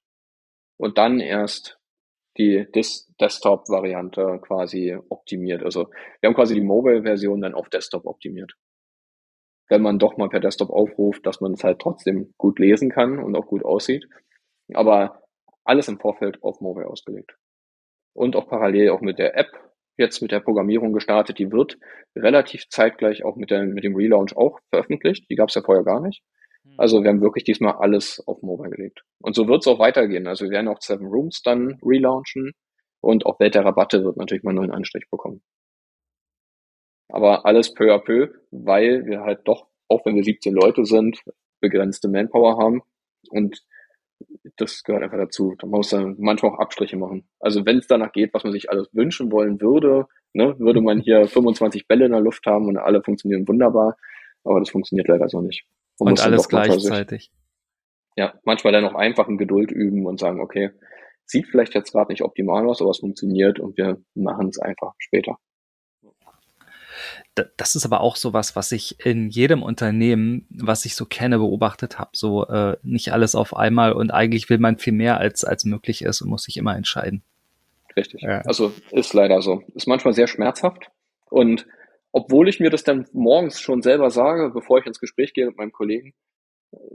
[0.76, 1.78] Und dann erst
[2.36, 2.66] die
[3.20, 5.62] Desktop-Variante quasi optimiert.
[5.62, 5.90] Also
[6.20, 8.54] wir haben quasi die Mobile-Version dann auf Desktop optimiert.
[9.70, 13.18] Wenn man doch mal per Desktop aufruft, dass man es halt trotzdem gut lesen kann
[13.18, 14.06] und auch gut aussieht.
[14.74, 15.22] Aber
[15.64, 17.36] alles im Vorfeld auf Mobile ausgelegt.
[18.12, 19.48] Und auch parallel auch mit der App
[19.96, 21.38] jetzt mit der Programmierung gestartet.
[21.38, 21.78] Die wird
[22.16, 25.30] relativ zeitgleich auch mit, der, mit dem Relaunch auch veröffentlicht.
[25.30, 26.22] Die gab es ja vorher gar nicht.
[26.64, 26.74] Hm.
[26.76, 29.04] Also wir haben wirklich diesmal alles auf Mobile gelegt.
[29.22, 30.26] Und so wird es auch weitergehen.
[30.26, 32.52] Also wir werden auch Seven Rooms dann relaunchen
[33.00, 35.42] und auch Welt der Rabatte wird natürlich mal einen neuen Anstrich bekommen.
[37.12, 41.22] Aber alles peu à peu, weil wir halt doch, auch wenn wir 17 Leute sind,
[41.60, 42.82] begrenzte Manpower haben
[43.30, 43.62] und
[44.56, 45.54] das gehört einfach dazu.
[45.58, 47.24] Da muss man manchmal auch Abstriche machen.
[47.38, 51.00] Also wenn es danach geht, was man sich alles wünschen wollen würde, ne, würde man
[51.00, 53.96] hier 25 Bälle in der Luft haben und alle funktionieren wunderbar.
[54.44, 55.66] Aber das funktioniert leider so nicht.
[55.98, 57.30] Man und alles gleichzeitig.
[58.16, 60.70] ja, manchmal dann auch einfach in Geduld üben und sagen, okay,
[61.24, 64.94] sieht vielleicht jetzt gerade nicht optimal aus, aber es funktioniert und wir machen es einfach
[64.98, 65.38] später.
[67.56, 71.38] Das ist aber auch so was, was ich in jedem Unternehmen, was ich so kenne,
[71.38, 72.10] beobachtet habe.
[72.12, 76.02] So äh, nicht alles auf einmal und eigentlich will man viel mehr als als möglich
[76.02, 77.22] ist und muss sich immer entscheiden.
[77.96, 78.22] Richtig.
[78.22, 78.40] Ja.
[78.42, 79.62] Also ist leider so.
[79.74, 80.90] Ist manchmal sehr schmerzhaft
[81.30, 81.66] und
[82.12, 85.56] obwohl ich mir das dann morgens schon selber sage, bevor ich ins Gespräch gehe mit
[85.56, 86.14] meinem Kollegen,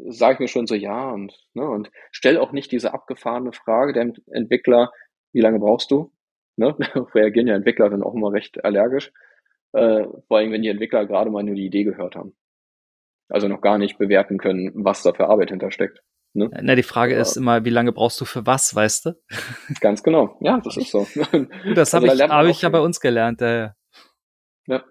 [0.07, 3.93] sage ich mir schon so ja und ne, und stell auch nicht diese abgefahrene Frage
[3.93, 4.91] der Entwickler,
[5.31, 6.11] wie lange brauchst du?
[6.55, 6.75] Ne?
[7.13, 9.11] Reagieren ja Entwickler dann auch immer recht allergisch,
[9.75, 12.35] äh, vor allem wenn die Entwickler gerade mal nur die Idee gehört haben,
[13.29, 16.01] also noch gar nicht bewerten können, was da für Arbeit hintersteckt.
[16.33, 16.49] Ne?
[16.61, 19.11] Na, die Frage Aber, ist immer, wie lange brauchst du für was, weißt du?
[19.81, 21.07] Ganz genau, ja, das ist so.
[21.75, 23.41] das habe also, ich, hab ich ja bei uns gelernt.
[23.41, 23.69] Äh.
[24.67, 24.83] Ja,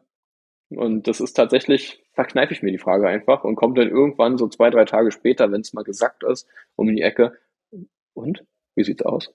[0.70, 4.49] und das ist tatsächlich, verkneife ich mir die Frage einfach und komme dann irgendwann so
[4.49, 7.37] zwei, drei Tage später, wenn es mal gesagt ist, um die Ecke.
[8.14, 8.45] Und?
[8.74, 9.32] Wie sieht's aus?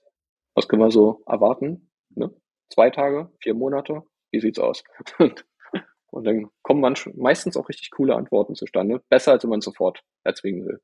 [0.55, 1.91] Was können wir so erwarten?
[2.09, 2.33] Ne?
[2.69, 4.03] Zwei Tage, vier Monate?
[4.31, 4.83] Wie sieht's aus?
[6.11, 9.03] Und, dann kommen manch, meistens auch richtig coole Antworten zustande.
[9.09, 10.81] Besser, als wenn man sofort erzwingen will.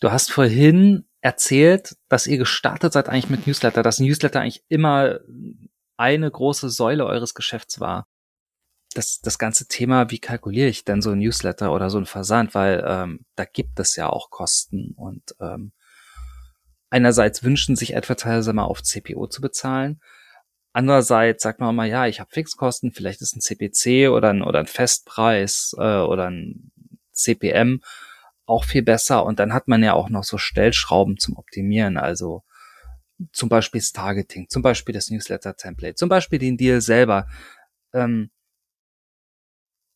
[0.00, 5.20] Du hast vorhin erzählt, dass ihr gestartet seid eigentlich mit Newsletter, dass Newsletter eigentlich immer
[5.96, 8.06] eine große Säule eures Geschäfts war.
[8.94, 12.54] Das, das ganze Thema, wie kalkuliere ich denn so ein Newsletter oder so ein Versand,
[12.54, 15.72] weil ähm, da gibt es ja auch Kosten und ähm,
[16.90, 20.00] einerseits wünschen sich Advertiser mal auf CPO zu bezahlen,
[20.72, 24.60] andererseits sagt man mal, ja, ich habe Fixkosten, vielleicht ist ein CPC oder ein, oder
[24.60, 26.70] ein Festpreis äh, oder ein
[27.12, 27.80] CPM
[28.46, 32.42] auch viel besser und dann hat man ja auch noch so Stellschrauben zum Optimieren, also
[33.32, 37.28] zum Beispiel das Targeting, zum Beispiel das Newsletter-Template, zum Beispiel den Deal selber.
[37.92, 38.30] Ähm,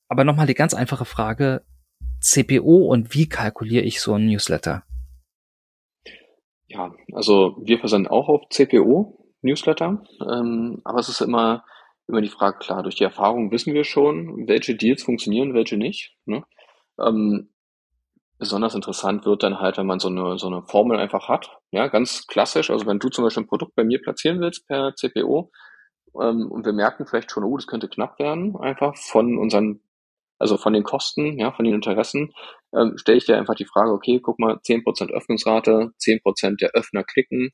[0.08, 1.64] aber nochmal die ganz einfache Frage,
[2.20, 4.84] CPO und wie kalkuliere ich so ein Newsletter?
[6.74, 11.64] Ja, also wir versenden auch auf CPO Newsletter, ähm, aber es ist immer,
[12.08, 16.16] immer die Frage, klar, durch die Erfahrung wissen wir schon, welche Deals funktionieren, welche nicht.
[16.24, 16.42] Ne?
[16.98, 17.50] Ähm,
[18.38, 21.58] besonders interessant wird dann halt, wenn man so eine, so eine Formel einfach hat.
[21.70, 22.70] Ja, ganz klassisch.
[22.70, 25.52] Also wenn du zum Beispiel ein Produkt bei mir platzieren willst per CPO
[26.20, 29.80] ähm, und wir merken vielleicht schon, oh, das könnte knapp werden, einfach von unseren,
[30.44, 32.34] also von den Kosten, ja, von den Interessen,
[32.76, 37.02] ähm, stelle ich dir einfach die Frage, okay, guck mal, 10% Öffnungsrate, 10% der Öffner
[37.02, 37.50] klicken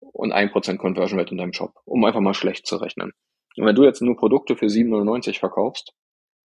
[0.00, 3.12] und 1% Conversion Rate in deinem Shop, um einfach mal schlecht zu rechnen.
[3.56, 5.94] Und wenn du jetzt nur Produkte für 7,99 verkaufst,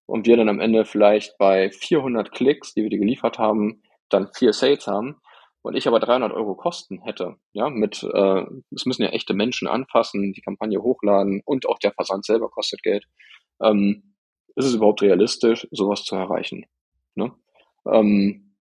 [0.09, 4.29] und wir dann am Ende vielleicht bei 400 Klicks, die wir dir geliefert haben, dann
[4.33, 5.21] vier Sales haben
[5.61, 8.43] und ich aber 300 Euro Kosten hätte, ja, mit, äh,
[8.73, 12.81] es müssen ja echte Menschen anfassen, die Kampagne hochladen und auch der Versand selber kostet
[12.81, 13.05] Geld,
[13.61, 14.08] ähm,
[14.55, 16.65] ist es überhaupt realistisch, sowas zu erreichen?
[17.15, 17.31] Ne?
[17.85, 18.55] Ähm,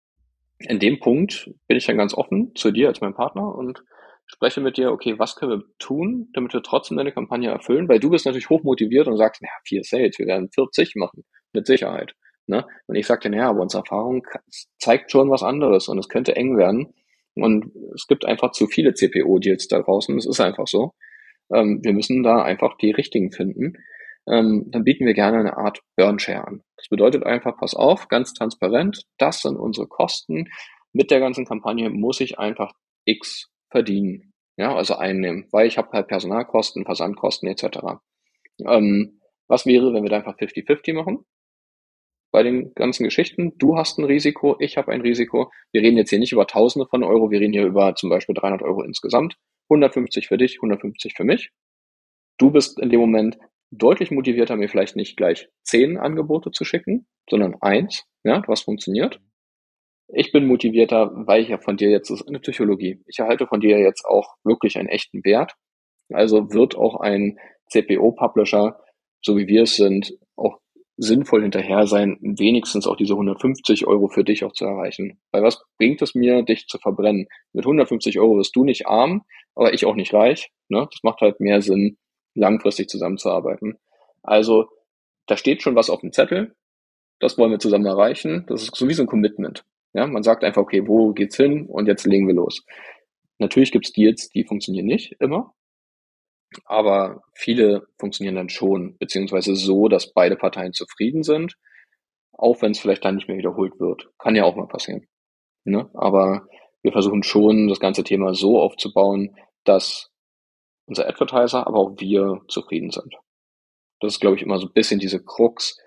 [0.59, 3.83] in dem Punkt bin ich dann ganz offen zu dir als mein Partner und
[4.27, 7.89] spreche mit dir, okay, was können wir tun, damit wir trotzdem deine Kampagne erfüllen?
[7.89, 11.67] Weil du bist natürlich hochmotiviert und sagst, naja, vier Sales, wir werden 40 machen, mit
[11.67, 12.15] Sicherheit.
[12.47, 12.65] Ne?
[12.87, 14.27] Und ich sagte, naja, aber unsere Erfahrung
[14.79, 16.95] zeigt schon was anderes und es könnte eng werden.
[17.35, 20.17] Und es gibt einfach zu viele CPO-Deals da draußen.
[20.17, 20.95] Es ist einfach so.
[21.53, 23.75] Ähm, wir müssen da einfach die richtigen finden.
[24.29, 26.63] Ähm, dann bieten wir gerne eine Art Burn-Share an.
[26.77, 30.49] Das bedeutet einfach, pass auf, ganz transparent, das sind unsere Kosten.
[30.93, 32.73] Mit der ganzen Kampagne muss ich einfach
[33.05, 34.33] X verdienen.
[34.57, 37.99] Ja, also einnehmen, weil ich habe halt Personalkosten, Versandkosten etc.
[38.67, 41.25] Ähm, was wäre, wenn wir da einfach 50-50 machen?
[42.37, 43.57] bei den ganzen Geschichten.
[43.57, 45.51] Du hast ein Risiko, ich habe ein Risiko.
[45.73, 48.35] Wir reden jetzt hier nicht über Tausende von Euro, wir reden hier über zum Beispiel
[48.35, 49.39] 300 Euro insgesamt.
[49.71, 51.51] 150 für dich, 150 für mich.
[52.37, 53.39] Du bist in dem Moment
[53.71, 59.21] deutlich motivierter, mir vielleicht nicht gleich zehn Angebote zu schicken, sondern eins, ja, was funktioniert.
[60.09, 63.47] Ich bin motivierter, weil ich ja von dir jetzt, das ist eine Psychologie, ich erhalte
[63.47, 65.55] von dir jetzt auch wirklich einen echten Wert.
[66.13, 67.39] Also wird auch ein
[67.71, 68.79] CPO-Publisher,
[69.21, 70.61] so wie wir es sind, auch
[70.97, 75.19] sinnvoll hinterher sein, wenigstens auch diese 150 Euro für dich auch zu erreichen.
[75.33, 77.27] Weil was bringt es mir, dich zu verbrennen?
[77.53, 79.23] Mit 150 Euro wirst du nicht arm,
[79.55, 80.51] aber ich auch nicht reich.
[80.69, 80.87] Ne?
[80.91, 81.99] Das macht halt mehr Sinn,
[82.37, 83.79] langfristig zusammenzuarbeiten.
[84.23, 84.69] Also
[85.27, 86.55] da steht schon was auf dem Zettel.
[87.19, 88.45] Das wollen wir zusammen erreichen.
[88.49, 89.65] Das ist so wie so ein Commitment.
[89.95, 91.67] Ja, man sagt einfach, okay, wo geht's hin?
[91.67, 92.65] Und jetzt legen wir los.
[93.39, 95.55] Natürlich gibt's Deals, die funktionieren nicht immer.
[96.65, 101.57] Aber viele funktionieren dann schon, beziehungsweise so, dass beide Parteien zufrieden sind,
[102.33, 104.09] auch wenn es vielleicht dann nicht mehr wiederholt wird.
[104.19, 105.07] Kann ja auch mal passieren.
[105.65, 105.91] Ne?
[105.95, 106.47] Aber
[106.83, 110.11] wir versuchen schon, das ganze Thema so aufzubauen, dass
[110.87, 113.15] unser Advertiser, aber auch wir zufrieden sind.
[114.01, 115.79] Das ist, glaube ich, immer so ein bisschen diese Krux.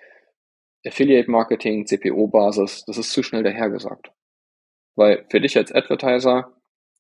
[0.86, 4.12] Affiliate Marketing, CPO-Basis, das ist zu schnell dahergesagt.
[4.96, 6.56] Weil für dich als Advertiser,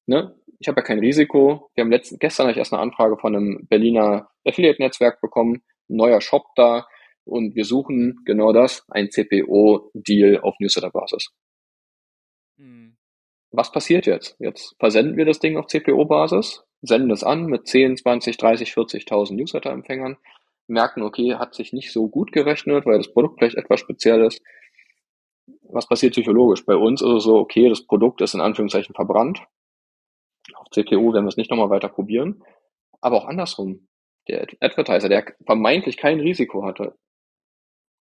[0.05, 1.69] ne, ich habe ja kein Risiko.
[1.75, 6.19] Wir haben letzten, gestern habe ich erst eine Anfrage von einem Berliner Affiliate-Netzwerk bekommen, neuer
[6.19, 6.87] Shop da
[7.23, 11.29] und wir suchen genau das, ein CPO-Deal auf Newsletter-Basis.
[12.57, 12.97] Mhm.
[13.51, 14.35] Was passiert jetzt?
[14.39, 19.33] Jetzt versenden wir das Ding auf CPO-Basis, senden es an mit 10, 20, 30, 40.000
[19.35, 20.17] Newsletter-Empfängern,
[20.67, 24.41] merken, okay, hat sich nicht so gut gerechnet, weil das Produkt vielleicht etwas speziell ist.
[25.63, 26.65] Was passiert psychologisch?
[26.65, 29.41] Bei uns ist es so, okay, das Produkt ist in Anführungszeichen verbrannt.
[30.55, 32.43] Auf CPU werden wir es nicht nochmal weiter probieren.
[33.01, 33.87] Aber auch andersrum.
[34.27, 36.95] Der Advertiser, der vermeintlich kein Risiko hatte,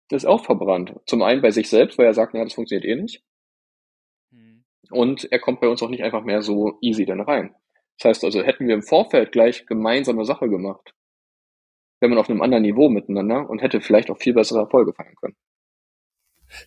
[0.09, 0.95] ist auch verbrannt.
[1.05, 3.23] Zum einen bei sich selbst, weil er sagt, naja, das funktioniert eh nicht.
[4.31, 4.63] Hm.
[4.89, 7.53] Und er kommt bei uns auch nicht einfach mehr so easy dann rein.
[7.97, 10.93] Das heißt also, hätten wir im Vorfeld gleich gemeinsame Sache gemacht,
[11.99, 15.15] wäre man auf einem anderen Niveau miteinander und hätte vielleicht auch viel bessere Erfolge feiern
[15.15, 15.35] können.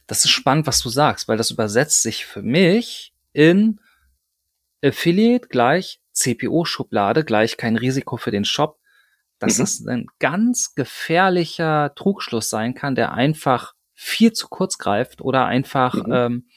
[0.07, 3.81] Das ist spannend, was du sagst, weil das übersetzt sich für mich in
[4.83, 8.79] Affiliate gleich CPO-Schublade gleich kein Risiko für den Shop,
[9.39, 9.63] dass mhm.
[9.63, 15.95] das ein ganz gefährlicher Trugschluss sein kann, der einfach viel zu kurz greift oder einfach,
[15.95, 16.13] mhm.
[16.13, 16.49] ähm,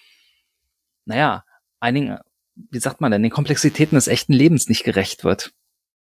[1.06, 1.46] naja,
[1.80, 2.18] einigen,
[2.56, 5.54] wie sagt man denn, den Komplexitäten des echten Lebens nicht gerecht wird.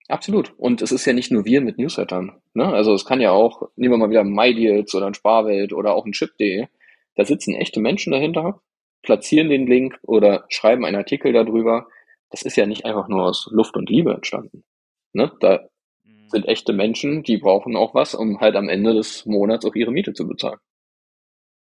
[0.09, 0.53] Absolut.
[0.59, 2.41] Und es ist ja nicht nur wir mit Newslettern.
[2.55, 2.66] Ne?
[2.66, 6.05] Also es kann ja auch, nehmen wir mal wieder MyDeals oder ein Sparwelt oder auch
[6.05, 6.66] ein Chip.de.
[7.14, 8.61] Da sitzen echte Menschen dahinter,
[9.03, 11.86] platzieren den Link oder schreiben einen Artikel darüber.
[12.30, 14.64] Das ist ja nicht einfach nur aus Luft und Liebe entstanden.
[15.12, 15.30] Ne?
[15.41, 15.68] Da
[16.03, 16.28] mhm.
[16.28, 19.93] sind echte Menschen, die brauchen auch was, um halt am Ende des Monats auch ihre
[19.93, 20.59] Miete zu bezahlen.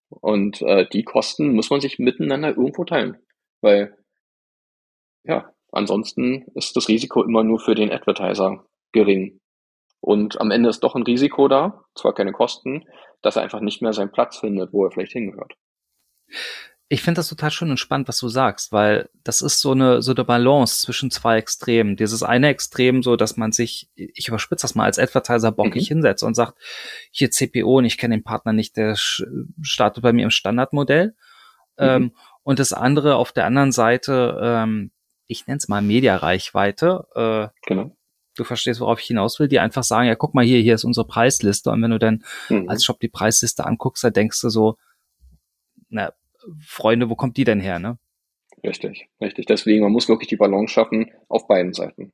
[0.08, 3.18] Und äh, die Kosten muss man sich miteinander irgendwo teilen.
[3.60, 3.96] Weil,
[5.24, 9.40] ja, Ansonsten ist das Risiko immer nur für den Advertiser gering.
[10.00, 12.84] Und am Ende ist doch ein Risiko da, zwar keine Kosten,
[13.22, 15.54] dass er einfach nicht mehr seinen Platz findet, wo er vielleicht hingehört.
[16.88, 20.02] Ich finde das total schön und spannend, was du sagst, weil das ist so eine,
[20.02, 21.94] so eine Balance zwischen zwei Extremen.
[21.94, 25.94] Dieses eine Extrem, so dass man sich, ich überspitze das mal, als Advertiser bockig mhm.
[25.94, 26.58] hinsetzt und sagt,
[27.12, 31.14] hier CPO und ich kenne den Partner nicht, der startet bei mir im Standardmodell.
[31.78, 31.84] Mhm.
[31.84, 34.90] Ähm, und das andere auf der anderen Seite, ähm,
[35.30, 37.06] ich nenne es mal Mediareichweite.
[37.14, 37.96] Äh, genau.
[38.36, 40.84] Du verstehst, worauf ich hinaus will, die einfach sagen, ja, guck mal hier, hier ist
[40.84, 41.70] unsere Preisliste.
[41.70, 42.68] Und wenn du dann mhm.
[42.68, 44.76] als Shop die Preisliste anguckst, dann denkst du so,
[45.88, 46.12] na,
[46.64, 47.98] Freunde, wo kommt die denn her, ne?
[48.62, 49.46] Richtig, richtig.
[49.46, 52.12] Deswegen, man muss wirklich die Balance schaffen auf beiden Seiten.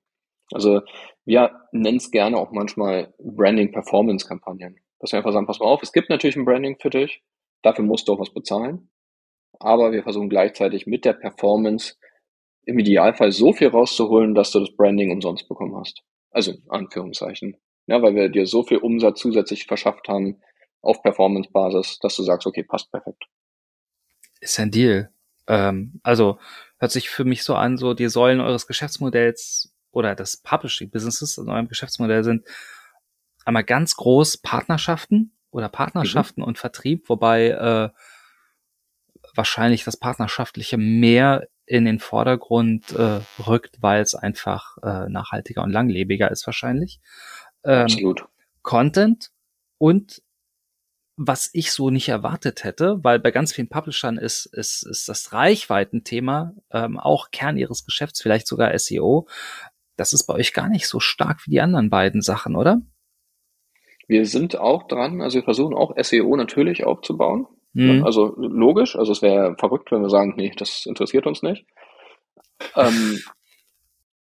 [0.53, 0.83] Also
[1.25, 4.77] wir nennen es gerne auch manchmal Branding-Performance-Kampagnen.
[5.01, 7.23] Dass wir einfach sagen, pass mal auf, es gibt natürlich ein Branding für dich,
[7.62, 8.89] dafür musst du auch was bezahlen.
[9.59, 11.95] Aber wir versuchen gleichzeitig mit der Performance
[12.67, 16.03] im Idealfall so viel rauszuholen, dass du das Branding umsonst bekommen hast.
[16.31, 17.57] Also in Anführungszeichen.
[17.87, 20.43] Ja, weil wir dir so viel Umsatz zusätzlich verschafft haben
[20.83, 23.25] auf Performance-Basis, dass du sagst, okay, passt perfekt.
[24.41, 25.11] Ist ein Deal.
[25.47, 26.39] Ähm, also
[26.79, 31.49] hört sich für mich so an, so die Säulen eures Geschäftsmodells oder des Publishing-Businesses in
[31.49, 32.45] eurem Geschäftsmodell sind
[33.45, 36.49] einmal ganz groß Partnerschaften oder Partnerschaften mhm.
[36.49, 37.89] und Vertrieb, wobei äh,
[39.35, 45.71] wahrscheinlich das Partnerschaftliche mehr in den Vordergrund äh, rückt, weil es einfach äh, nachhaltiger und
[45.71, 47.01] langlebiger ist wahrscheinlich.
[47.64, 48.25] Ähm, Absolut.
[48.62, 49.31] Content
[49.79, 50.23] und
[51.17, 55.33] was ich so nicht erwartet hätte, weil bei ganz vielen Publishern ist, ist, ist das
[55.33, 59.27] Reichweitenthema ähm, auch Kern ihres Geschäfts, vielleicht sogar SEO.
[59.97, 62.83] Das ist bei euch gar nicht so stark wie die anderen beiden Sachen, oder?
[64.07, 67.47] Wir sind auch dran, also wir versuchen auch SEO natürlich aufzubauen.
[67.77, 68.05] Mhm.
[68.05, 71.66] Also logisch, also es wäre verrückt, wenn wir sagen, nee, das interessiert uns nicht.
[72.74, 73.20] Ähm,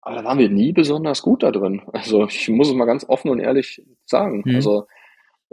[0.00, 1.82] aber da waren wir nie besonders gut da drin.
[1.92, 4.42] Also ich muss es mal ganz offen und ehrlich sagen.
[4.44, 4.56] Mhm.
[4.56, 4.86] Also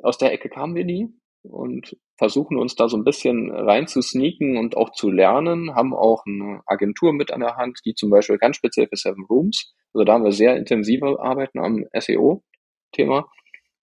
[0.02, 1.10] aus der Ecke kamen wir nie
[1.44, 5.94] und versuchen uns da so ein bisschen rein zu sneaken und auch zu lernen, haben
[5.94, 9.74] auch eine Agentur mit an der Hand, die zum Beispiel ganz speziell für Seven Rooms,
[9.94, 13.30] also da haben wir sehr intensive Arbeiten am SEO-Thema,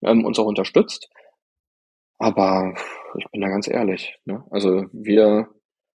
[0.02, 1.08] ähm, uns auch unterstützt.
[2.18, 2.74] Aber
[3.18, 4.18] ich bin da ganz ehrlich.
[4.24, 4.44] Ne?
[4.50, 5.48] Also wir,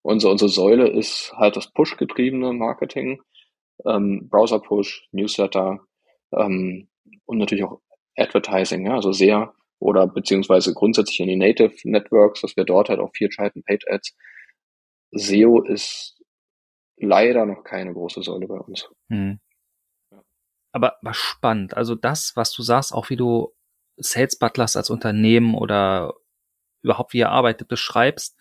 [0.03, 3.23] unsere, unsere Säule ist halt das Push-getriebene Marketing,
[3.87, 5.81] ähm, Browser-Push, Newsletter
[6.33, 6.89] ähm,
[7.25, 7.81] und natürlich auch
[8.17, 13.01] Advertising, ja, also sehr oder beziehungsweise grundsätzlich in die Native Networks, dass wir dort halt
[13.01, 14.15] auch viel schalten, Paid Ads.
[15.13, 16.23] SEO ist
[16.99, 18.89] leider noch keine große Säule bei uns.
[19.09, 19.41] Hm.
[20.73, 21.77] Aber was spannend.
[21.77, 23.53] Also das, was du sagst, auch wie du
[24.01, 26.15] Sales Butlers als Unternehmen oder
[26.83, 28.37] überhaupt wie ihr arbeitet beschreibst,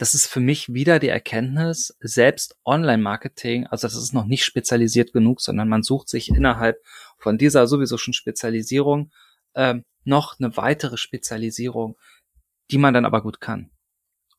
[0.00, 5.12] das ist für mich wieder die Erkenntnis, selbst Online-Marketing, also das ist noch nicht spezialisiert
[5.12, 6.78] genug, sondern man sucht sich innerhalb
[7.18, 9.12] von dieser sowieso schon Spezialisierung
[9.54, 11.98] ähm, noch eine weitere Spezialisierung,
[12.70, 13.70] die man dann aber gut kann,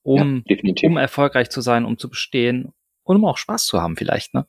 [0.02, 3.96] um, ja, um erfolgreich zu sein, um zu bestehen und um auch Spaß zu haben
[3.96, 4.48] vielleicht, ne?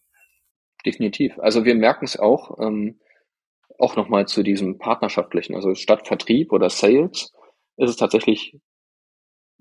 [0.86, 1.38] Definitiv.
[1.38, 2.98] Also wir merken es auch, ähm,
[3.83, 7.33] auch nochmal zu diesem partnerschaftlichen, also statt Vertrieb oder Sales
[7.76, 8.57] ist es tatsächlich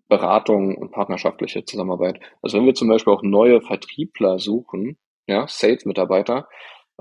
[0.08, 2.20] Beratung und partnerschaftliche Zusammenarbeit.
[2.42, 6.48] Also wenn wir zum Beispiel auch neue Vertriebler suchen, ja, Sales-Mitarbeiter,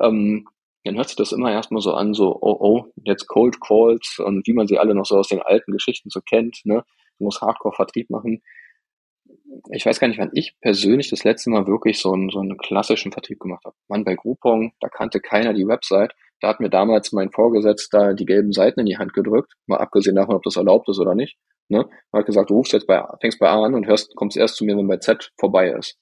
[0.00, 0.46] ähm,
[0.84, 4.46] dann hört sich das immer erstmal so an, so, oh, oh, jetzt Cold Calls und
[4.46, 6.84] wie man sie alle noch so aus den alten Geschichten so kennt, ne?
[7.18, 8.42] Du musst Hardcore-Vertrieb machen.
[9.72, 12.56] Ich weiß gar nicht, wann ich persönlich das letzte Mal wirklich so einen, so einen
[12.56, 13.76] klassischen Vertrieb gemacht habe.
[13.88, 16.14] Mann, bei Groupon, da kannte keiner die Website.
[16.40, 20.16] Da hat mir damals mein Vorgesetzter die gelben Seiten in die Hand gedrückt, mal abgesehen
[20.16, 21.36] davon, ob das erlaubt ist oder nicht.
[21.68, 21.88] Ne?
[22.10, 24.56] Man hat gesagt, du rufst jetzt bei, fängst bei A an und hörst, kommst erst
[24.56, 25.98] zu mir, wenn bei Z vorbei ist.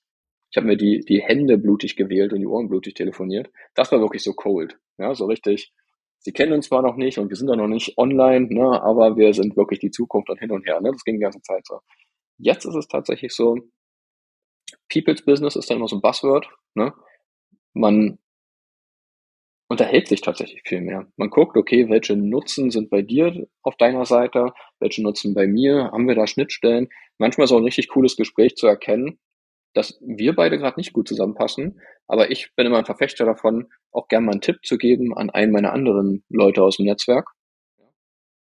[0.51, 3.51] Ich habe mir die, die Hände blutig gewählt und die Ohren blutig telefoniert.
[3.75, 4.79] Das war wirklich so cold.
[4.97, 5.73] Ja, so richtig.
[6.21, 9.17] Sie kennen uns zwar noch nicht und wir sind auch noch nicht online, ne, aber
[9.17, 10.81] wir sind wirklich die Zukunft und hin und her.
[10.81, 10.91] Ne?
[10.91, 11.81] Das ging die ganze Zeit so.
[12.39, 13.57] Jetzt ist es tatsächlich so,
[14.89, 16.49] People's Business ist dann immer so ein Buzzword.
[16.75, 16.93] Ne?
[17.75, 18.19] Man
[19.69, 21.07] unterhält sich tatsächlich viel mehr.
[21.17, 25.91] Man guckt, okay, welche Nutzen sind bei dir auf deiner Seite, welche Nutzen bei mir,
[25.93, 26.89] haben wir da Schnittstellen.
[27.19, 29.19] Manchmal ist auch ein richtig cooles Gespräch zu erkennen,
[29.75, 34.09] dass wir beide gerade nicht gut zusammenpassen, aber ich bin immer ein Verfechter davon, auch
[34.09, 37.31] gerne mal einen Tipp zu geben an einen meiner anderen Leute aus dem Netzwerk.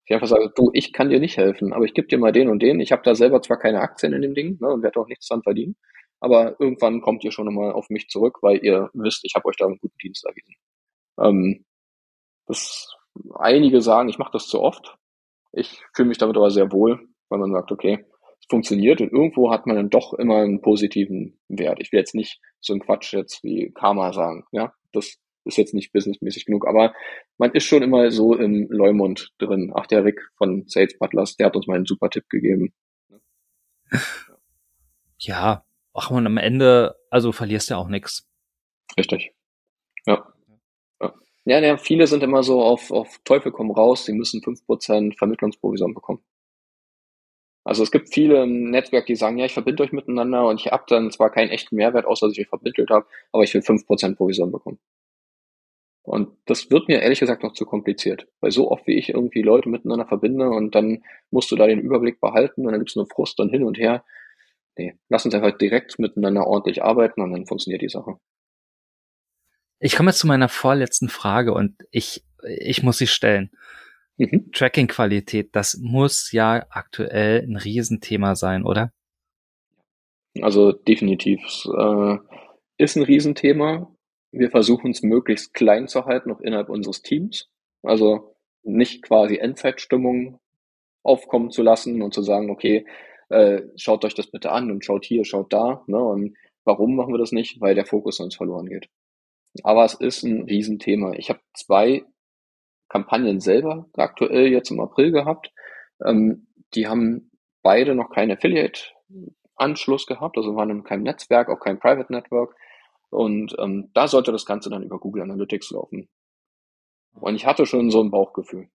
[0.05, 2.47] Ich einfach sage, du, ich kann dir nicht helfen, aber ich gebe dir mal den
[2.47, 2.79] und den.
[2.79, 5.27] Ich habe da selber zwar keine Aktien in dem Ding ne, und werde auch nichts
[5.27, 5.75] dran verdienen,
[6.19, 9.57] aber irgendwann kommt ihr schon einmal auf mich zurück, weil ihr wisst, ich habe euch
[9.57, 10.53] da einen guten Dienst erwiesen.
[11.19, 11.65] Ähm,
[12.47, 12.95] das,
[13.35, 14.97] einige sagen, ich mache das zu oft.
[15.51, 18.05] Ich fühle mich damit aber sehr wohl, weil man sagt, okay,
[18.39, 21.79] es funktioniert und irgendwo hat man dann doch immer einen positiven Wert.
[21.79, 25.73] Ich will jetzt nicht so ein Quatsch jetzt wie Karma sagen, ja, das ist jetzt
[25.73, 26.93] nicht businessmäßig genug, aber
[27.37, 29.71] man ist schon immer so im Leumund drin.
[29.75, 32.73] Ach, der Rick von Sales Butlers, der hat uns mal einen super Tipp gegeben.
[35.17, 38.27] Ja, ach und am Ende, also verlierst du ja auch nichts.
[38.97, 39.33] Richtig.
[40.05, 40.34] Ja.
[41.45, 45.17] Ja, ja, viele sind immer so auf, auf Teufel komm raus, sie müssen fünf Prozent
[45.17, 46.23] Vermittlungsprovision bekommen.
[47.63, 50.67] Also es gibt viele im Netzwerk, die sagen, ja, ich verbinde euch miteinander und ich
[50.71, 53.61] habe dann zwar keinen echten Mehrwert, außer dass ich euch vermittelt habe, aber ich will
[53.63, 54.79] fünf Prozent Provision bekommen.
[56.03, 59.41] Und das wird mir ehrlich gesagt noch zu kompliziert, weil so oft wie ich irgendwie
[59.41, 63.07] Leute miteinander verbinde und dann musst du da den Überblick behalten und dann gibt's nur
[63.07, 64.03] Frust und hin und her.
[64.77, 68.19] Nee, lass uns einfach direkt miteinander ordentlich arbeiten und dann funktioniert die Sache.
[69.85, 73.51] Ich komme jetzt zu meiner vorletzten Frage und ich, ich muss sie stellen.
[74.17, 74.51] Mhm.
[74.51, 78.91] Tracking-Qualität, das muss ja aktuell ein Riesenthema sein, oder?
[80.41, 81.39] Also definitiv.
[81.65, 82.17] Äh,
[82.79, 83.95] ist ein Riesenthema.
[84.31, 87.51] Wir versuchen es möglichst klein zu halten, auch innerhalb unseres Teams.
[87.83, 90.39] Also nicht quasi Endzeitstimmung
[91.03, 92.87] aufkommen zu lassen und zu sagen, okay,
[93.29, 95.83] äh, schaut euch das bitte an und schaut hier, schaut da.
[95.85, 96.03] Ne?
[96.03, 97.61] Und warum machen wir das nicht?
[97.61, 98.89] Weil der Fokus sonst verloren geht.
[99.63, 101.13] Aber es ist ein Riesenthema.
[101.13, 102.03] Ich habe zwei
[102.89, 105.51] Kampagnen selber aktuell jetzt im April gehabt.
[106.03, 107.31] Ähm, die haben
[107.61, 112.55] beide noch keinen Affiliate-Anschluss gehabt, also waren in keinem Netzwerk, auch kein Private Network.
[113.09, 116.09] Und ähm, da sollte das Ganze dann über Google Analytics laufen.
[117.19, 118.69] Und ich hatte schon so ein Bauchgefühl.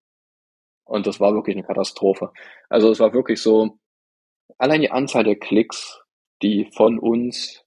[0.83, 2.31] Und das war wirklich eine Katastrophe.
[2.69, 3.77] Also es war wirklich so,
[4.57, 6.01] allein die Anzahl der Klicks,
[6.41, 7.65] die von uns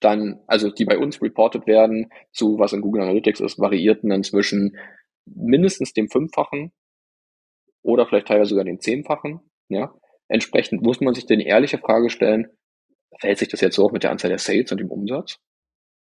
[0.00, 4.22] dann, also die bei uns reported werden, zu was in Google Analytics ist, variierten dann
[4.22, 4.76] zwischen
[5.24, 6.72] mindestens dem Fünffachen
[7.82, 9.40] oder vielleicht teilweise sogar den Zehnfachen.
[9.68, 9.94] Ja?
[10.28, 12.48] Entsprechend muss man sich die ehrliche Frage stellen,
[13.18, 15.38] verhält sich das jetzt so auch mit der Anzahl der Sales und dem Umsatz?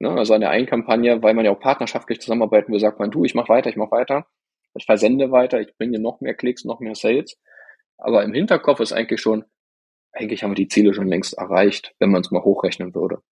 [0.00, 0.10] Ne?
[0.10, 3.24] Also an der einen Kampagne, weil man ja auch partnerschaftlich zusammenarbeiten will, sagt man, du,
[3.24, 4.26] ich mache weiter, ich mache weiter,
[4.74, 7.38] ich versende weiter, ich bringe noch mehr Klicks, noch mehr Sales.
[7.96, 9.44] Aber im Hinterkopf ist eigentlich schon,
[10.12, 13.22] eigentlich haben wir die Ziele schon längst erreicht, wenn man es mal hochrechnen würde.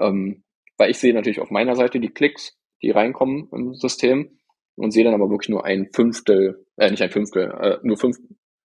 [0.00, 0.44] Ähm,
[0.78, 4.38] weil ich sehe natürlich auf meiner Seite die Klicks, die reinkommen im System
[4.76, 8.18] und sehe dann aber wirklich nur ein Fünftel, äh, nicht ein Fünftel, äh, nur fünf,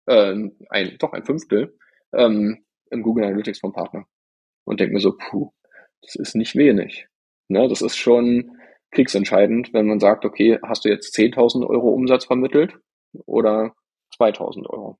[0.07, 0.33] äh,
[0.69, 1.77] ein, doch ein Fünftel
[2.13, 4.05] ähm, im Google Analytics vom Partner.
[4.65, 5.51] Und denke mir so, puh,
[6.01, 7.07] das ist nicht wenig.
[7.47, 8.51] Ne, das ist schon
[8.91, 12.75] kriegsentscheidend, wenn man sagt, okay, hast du jetzt 10.000 Euro Umsatz vermittelt
[13.25, 13.75] oder
[14.19, 14.99] 2.000 Euro?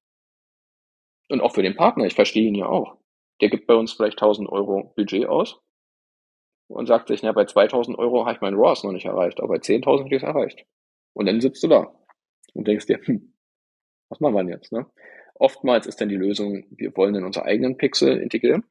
[1.30, 2.97] Und auch für den Partner, ich verstehe ihn ja auch.
[3.41, 5.61] Der gibt bei uns vielleicht 1.000 Euro Budget aus
[6.70, 9.49] und sagt sich, na, bei 2000 Euro habe ich meinen ROAS noch nicht erreicht, aber
[9.49, 10.65] bei 10.000 habe ich es erreicht.
[11.13, 11.91] Und dann sitzt du da
[12.53, 13.34] und denkst dir, hm,
[14.09, 14.72] was machen wir denn jetzt?
[14.72, 14.86] Ne?
[15.39, 18.65] oftmals ist dann die Lösung, wir wollen in unsere eigenen Pixel integrieren.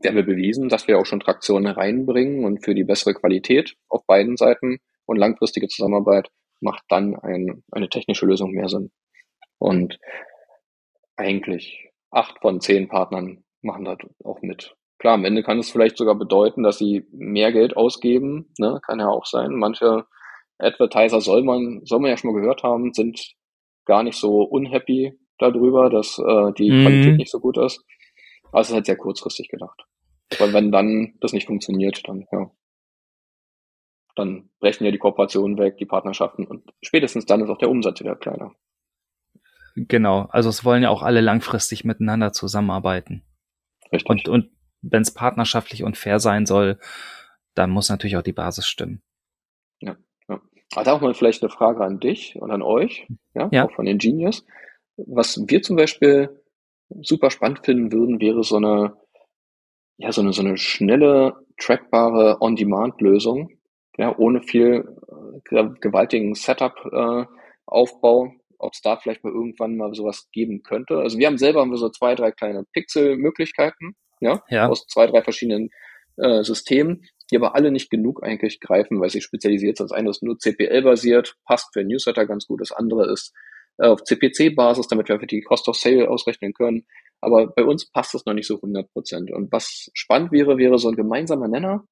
[0.00, 3.76] Wir haben ja bewiesen, dass wir auch schon Traktion reinbringen und für die bessere Qualität
[3.88, 6.30] auf beiden Seiten und langfristige Zusammenarbeit
[6.60, 8.92] macht dann ein, eine technische Lösung mehr Sinn.
[9.58, 9.98] Und
[11.16, 14.74] eigentlich acht von zehn Partnern machen da auch mit.
[15.00, 18.52] Klar, am Ende kann es vielleicht sogar bedeuten, dass sie mehr Geld ausgeben.
[18.58, 18.80] Ne?
[18.84, 19.54] Kann ja auch sein.
[19.54, 20.04] Manche
[20.58, 23.34] Advertiser soll man, soll man ja schon mal gehört haben, sind
[23.86, 26.82] gar nicht so unhappy darüber, dass äh, die mhm.
[26.82, 27.82] Qualität nicht so gut ist.
[28.52, 29.86] Aber es ist halt sehr kurzfristig gedacht.
[30.38, 32.50] Weil wenn dann das nicht funktioniert, dann, ja,
[34.16, 38.00] dann brechen ja die Kooperationen weg, die Partnerschaften und spätestens dann ist auch der Umsatz
[38.00, 38.54] wieder kleiner.
[39.76, 43.24] Genau, also es wollen ja auch alle langfristig miteinander zusammenarbeiten.
[43.90, 44.10] Richtig.
[44.10, 46.78] Und, und wenn es partnerschaftlich und fair sein soll,
[47.54, 49.02] dann muss natürlich auch die Basis stimmen.
[49.80, 49.96] Ja,
[50.28, 50.40] ja.
[50.74, 53.66] Also auch mal vielleicht eine Frage an dich und an euch, ja, ja.
[53.66, 54.44] auch von Ingenious.
[54.96, 56.40] Was wir zum Beispiel
[57.00, 58.96] super spannend finden würden, wäre so eine,
[59.98, 63.58] ja, so eine, so eine schnelle, trackbare On-Demand-Lösung,
[63.96, 64.96] ja, ohne viel
[65.50, 70.98] äh, gewaltigen Setup-Aufbau, äh, ob es da vielleicht mal irgendwann mal sowas geben könnte.
[70.98, 75.06] Also wir haben selber haben wir so zwei, drei kleine Pixel-Möglichkeiten, ja, ja, aus zwei,
[75.06, 75.70] drei verschiedenen
[76.16, 79.90] äh, Systemen, die aber alle nicht genug eigentlich greifen, weil sie spezialisiert sind.
[79.90, 82.60] Das eine ist nur CPL-basiert, passt für Newsletter ganz gut.
[82.60, 83.32] Das andere ist
[83.78, 86.86] äh, auf CPC-Basis, damit wir einfach die Cost of Sale ausrechnen können.
[87.20, 89.30] Aber bei uns passt das noch nicht so 100 Prozent.
[89.30, 91.84] Und was spannend wäre, wäre so ein gemeinsamer Nenner.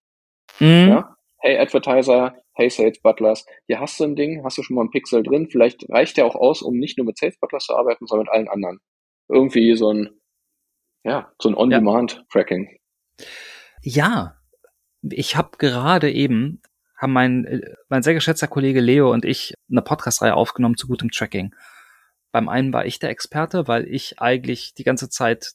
[0.59, 0.89] Mhm.
[0.89, 1.15] Ja?
[1.41, 4.91] Hey Advertiser, hey Sales Butlers, hier hast du ein Ding, hast du schon mal ein
[4.91, 5.49] Pixel drin.
[5.51, 8.35] Vielleicht reicht der auch aus, um nicht nur mit Sales Butlers zu arbeiten, sondern mit
[8.35, 8.81] allen anderen.
[9.29, 10.18] Irgendwie so ein
[11.05, 12.79] ja, so ein On-Demand-Tracking.
[13.83, 14.37] Ja,
[15.03, 16.63] ich habe gerade eben,
[16.97, 21.55] haben mein, mein sehr geschätzter Kollege Leo und ich eine Podcast-Reihe aufgenommen zu gutem Tracking.
[22.33, 25.55] Beim einen war ich der Experte, weil ich eigentlich die ganze Zeit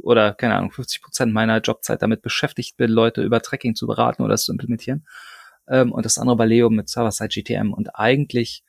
[0.00, 4.22] oder keine Ahnung, 50 Prozent meiner Jobzeit damit beschäftigt bin, Leute über Tracking zu beraten
[4.22, 5.06] oder es zu implementieren.
[5.68, 7.72] Ähm, und das andere bei Leo mit Server-Side GTM.
[7.72, 8.64] Und eigentlich,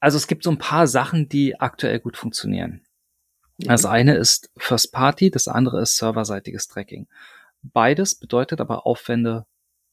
[0.00, 2.82] also es gibt so ein paar Sachen, die aktuell gut funktionieren.
[3.58, 7.08] Das eine ist First Party, das andere ist serverseitiges Tracking.
[7.62, 9.46] Beides bedeutet aber Aufwände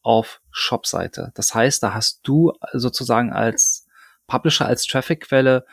[0.03, 1.32] auf Shop-Seite.
[1.34, 3.88] Das heißt, da hast du sozusagen als
[4.28, 5.66] Publisher, als Traffic-Quelle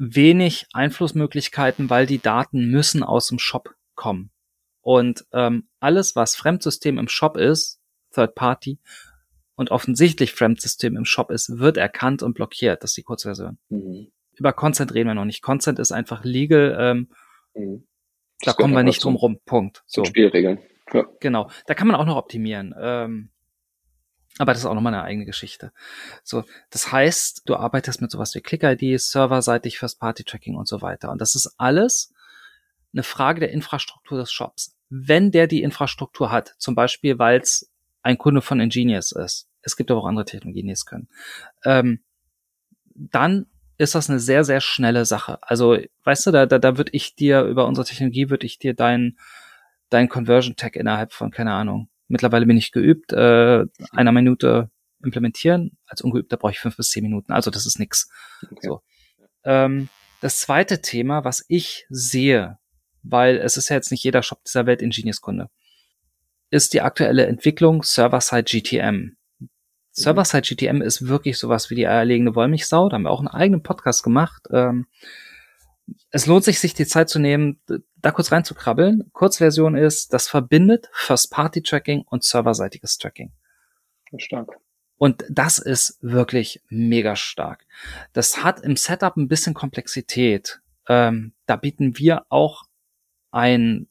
[0.00, 4.30] wenig Einflussmöglichkeiten, weil die Daten müssen aus dem Shop kommen.
[4.80, 7.78] Und ähm, alles, was Fremdsystem im Shop ist,
[8.12, 8.80] Third Party,
[9.54, 12.82] und offensichtlich Fremdsystem im Shop ist, wird erkannt und blockiert.
[12.82, 13.58] Das ist die Kurzversion.
[13.68, 15.42] Mhm über Consent reden wir noch nicht.
[15.42, 16.76] Consent ist einfach legal.
[16.78, 17.08] Ähm,
[17.54, 17.86] mhm.
[18.40, 19.38] Da kommen wir nicht drum rum.
[19.44, 19.82] Punkt.
[19.86, 20.04] So.
[20.04, 20.58] Spielregeln.
[20.92, 21.06] Ja.
[21.20, 21.50] Genau.
[21.66, 22.74] Da kann man auch noch optimieren.
[22.78, 23.30] Ähm,
[24.38, 25.72] aber das ist auch nochmal eine eigene Geschichte.
[26.22, 31.10] So, das heißt, du arbeitest mit sowas wie Click-ID, serverseitig First-Party-Tracking und so weiter.
[31.10, 32.14] Und das ist alles
[32.92, 34.76] eine Frage der Infrastruktur des Shops.
[34.88, 37.70] Wenn der die Infrastruktur hat, zum Beispiel, weil es
[38.02, 41.08] ein Kunde von Ingenious ist, es gibt aber auch andere Technologien, die es können,
[41.64, 42.02] ähm,
[42.94, 43.46] dann
[43.78, 45.38] ist das eine sehr, sehr schnelle Sache.
[45.42, 48.74] Also, weißt du, da, da, da würde ich dir, über unsere Technologie würde ich dir
[48.74, 49.16] dein,
[49.90, 54.70] dein Conversion Tag innerhalb von, keine Ahnung, mittlerweile bin ich geübt, äh, einer Minute
[55.02, 55.76] implementieren.
[55.86, 57.32] Als Ungeübter brauche ich fünf bis zehn Minuten.
[57.32, 58.08] Also das ist nix.
[58.42, 58.68] Okay.
[58.68, 58.82] So.
[59.44, 59.88] Ähm,
[60.20, 62.58] das zweite Thema, was ich sehe,
[63.02, 65.48] weil es ist ja jetzt nicht jeder Shop dieser Welt Ingenious-Kunde,
[66.50, 69.16] ist die aktuelle Entwicklung Server-Side GTM.
[69.92, 72.88] Server-Side GTM ist wirklich sowas wie die eierlegende Wollmilchsau.
[72.88, 74.42] Da haben wir auch einen eigenen Podcast gemacht.
[74.50, 74.86] Ähm,
[76.10, 77.60] es lohnt sich, sich die Zeit zu nehmen,
[77.96, 79.10] da kurz reinzukrabbeln.
[79.12, 83.32] Kurzversion ist, das verbindet First-Party-Tracking und serverseitiges Tracking.
[84.18, 84.48] Stark.
[84.96, 87.66] Und das ist wirklich mega stark.
[88.12, 90.60] Das hat im Setup ein bisschen Komplexität.
[90.88, 92.64] Ähm, da bieten wir auch
[93.30, 93.88] ein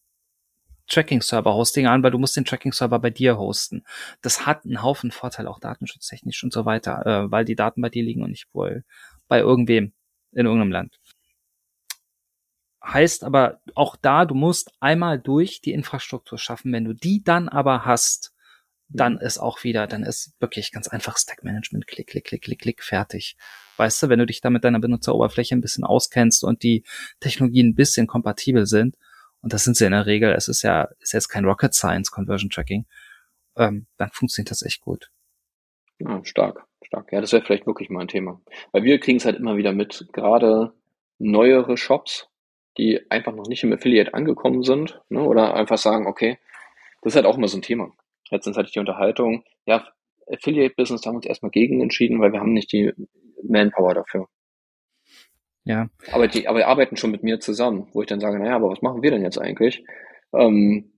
[0.91, 3.83] Tracking-Server-Hosting an, weil du musst den Tracking-Server bei dir hosten.
[4.21, 7.89] Das hat einen Haufen Vorteile, auch datenschutztechnisch und so weiter, äh, weil die Daten bei
[7.89, 8.83] dir liegen und nicht wohl
[9.27, 9.93] bei irgendwem
[10.33, 10.99] in irgendeinem Land.
[12.83, 16.73] Heißt aber auch da, du musst einmal durch die Infrastruktur schaffen.
[16.73, 18.33] Wenn du die dann aber hast,
[18.89, 22.59] dann ist auch wieder, dann ist wirklich ganz einfach Stack Management, klick, klick, klick, klick,
[22.59, 23.37] klick, fertig.
[23.77, 26.83] Weißt du, wenn du dich da mit deiner Benutzeroberfläche ein bisschen auskennst und die
[27.19, 28.97] Technologien ein bisschen kompatibel sind,
[29.41, 32.11] und das sind sie in der Regel, es ist ja, ist jetzt kein Rocket Science
[32.11, 32.85] Conversion Tracking,
[33.57, 35.09] ähm, dann funktioniert das echt gut.
[35.99, 37.11] Ja, stark, stark.
[37.11, 38.41] Ja, das wäre vielleicht wirklich mal ein Thema.
[38.71, 40.73] Weil wir kriegen es halt immer wieder mit, gerade
[41.19, 42.27] neuere Shops,
[42.77, 46.39] die einfach noch nicht im Affiliate angekommen sind, ne, oder einfach sagen, okay,
[47.01, 47.91] das ist halt auch immer so ein Thema.
[48.29, 49.87] Letztens hatte ich die Unterhaltung, ja,
[50.31, 52.93] Affiliate-Business, haben wir uns erstmal gegen entschieden, weil wir haben nicht die
[53.43, 54.27] Manpower dafür.
[55.63, 55.89] Ja.
[56.11, 58.69] Aber die, aber die arbeiten schon mit mir zusammen, wo ich dann sage, naja, aber
[58.69, 59.85] was machen wir denn jetzt eigentlich?
[60.33, 60.93] Ähm,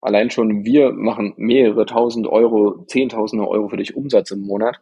[0.00, 4.80] allein schon wir machen mehrere tausend Euro, zehntausende Euro für dich Umsatz im Monat.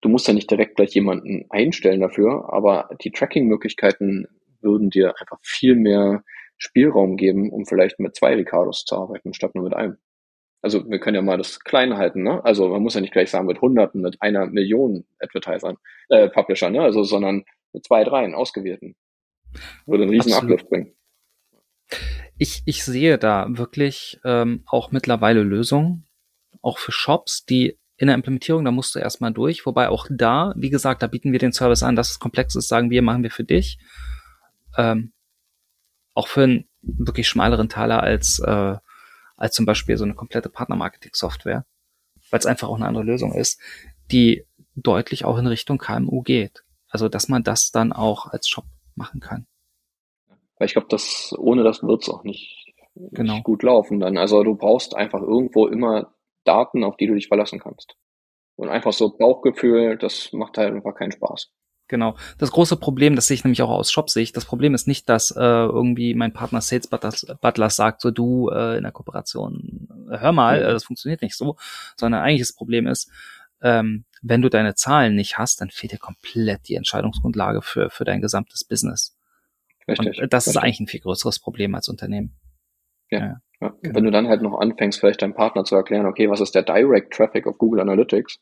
[0.00, 4.26] Du musst ja nicht direkt gleich jemanden einstellen dafür, aber die Tracking-Möglichkeiten
[4.60, 6.24] würden dir einfach viel mehr
[6.56, 9.96] Spielraum geben, um vielleicht mit zwei Ricardos zu arbeiten, statt nur mit einem.
[10.60, 12.44] Also wir können ja mal das klein halten, ne?
[12.44, 15.76] Also man muss ja nicht gleich sagen mit Hunderten, mit einer Million Advertisern,
[16.08, 16.82] äh, Publisher, ne?
[16.82, 17.44] Also sondern
[17.82, 18.96] zwei, dreien ausgewählten.
[19.86, 20.60] Würde einen riesen Absolut.
[20.60, 20.94] Uplift bringen.
[22.36, 26.06] Ich, ich sehe da wirklich ähm, auch mittlerweile Lösungen,
[26.62, 29.66] auch für Shops, die in der Implementierung, da musst du erstmal durch.
[29.66, 32.68] Wobei auch da, wie gesagt, da bieten wir den Service an, dass es komplex ist,
[32.68, 33.78] sagen wir, machen wir für dich.
[34.76, 35.12] Ähm,
[36.14, 38.76] auch für einen wirklich schmaleren Taler als, äh,
[39.36, 41.66] als zum Beispiel so eine komplette Partnermarketing-Software,
[42.30, 43.60] weil es einfach auch eine andere Lösung ist,
[44.12, 44.44] die
[44.76, 46.62] deutlich auch in Richtung KMU geht.
[46.88, 48.64] Also, dass man das dann auch als Shop
[48.94, 49.46] machen kann.
[50.58, 53.34] Weil ich glaube, dass ohne das wird's auch nicht, genau.
[53.34, 54.18] nicht gut laufen dann.
[54.18, 56.12] Also du brauchst einfach irgendwo immer
[56.44, 57.96] Daten, auf die du dich verlassen kannst.
[58.56, 61.52] Und einfach so Bauchgefühl, das macht halt einfach keinen Spaß.
[61.86, 62.16] Genau.
[62.36, 65.30] Das große Problem, das sehe ich nämlich auch aus Shop-Sicht, das Problem ist nicht, dass
[65.30, 70.60] äh, irgendwie mein Partner Sales Butler sagt, so du äh, in der Kooperation, hör mal,
[70.60, 71.56] äh, das funktioniert nicht so,
[71.96, 73.10] sondern eigentlich das Problem ist,
[73.62, 78.04] ähm, wenn du deine Zahlen nicht hast, dann fehlt dir komplett die Entscheidungsgrundlage für, für
[78.04, 79.16] dein gesamtes Business.
[79.86, 80.20] Richtig.
[80.20, 80.56] Und das richtig.
[80.56, 82.36] ist eigentlich ein viel größeres Problem als Unternehmen.
[83.10, 83.18] Ja.
[83.18, 83.40] ja.
[83.60, 83.74] ja.
[83.82, 83.96] Genau.
[83.96, 86.62] Wenn du dann halt noch anfängst, vielleicht deinem Partner zu erklären, okay, was ist der
[86.62, 88.38] Direct Traffic auf Google Analytics?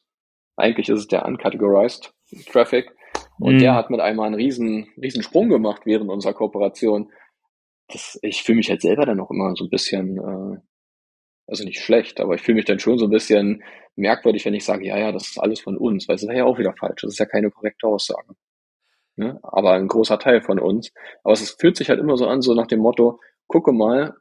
[0.57, 2.13] Eigentlich ist es der Uncategorized
[2.51, 2.91] Traffic.
[3.39, 3.59] Und mhm.
[3.61, 7.11] der hat mit einmal einen riesen, riesen Sprung gemacht während unserer Kooperation.
[7.89, 10.59] Das, ich fühle mich halt selber dann auch immer so ein bisschen, äh,
[11.47, 13.63] also nicht schlecht, aber ich fühle mich dann schon so ein bisschen
[13.95, 16.45] merkwürdig, wenn ich sage, ja, ja, das ist alles von uns, weil es ist ja
[16.45, 17.03] auch wieder falsch.
[17.03, 18.35] Das ist ja keine korrekte Aussage.
[19.17, 19.39] Ne?
[19.43, 20.93] Aber ein großer Teil von uns.
[21.25, 24.15] Aber es fühlt sich halt immer so an, so nach dem Motto, gucke mal,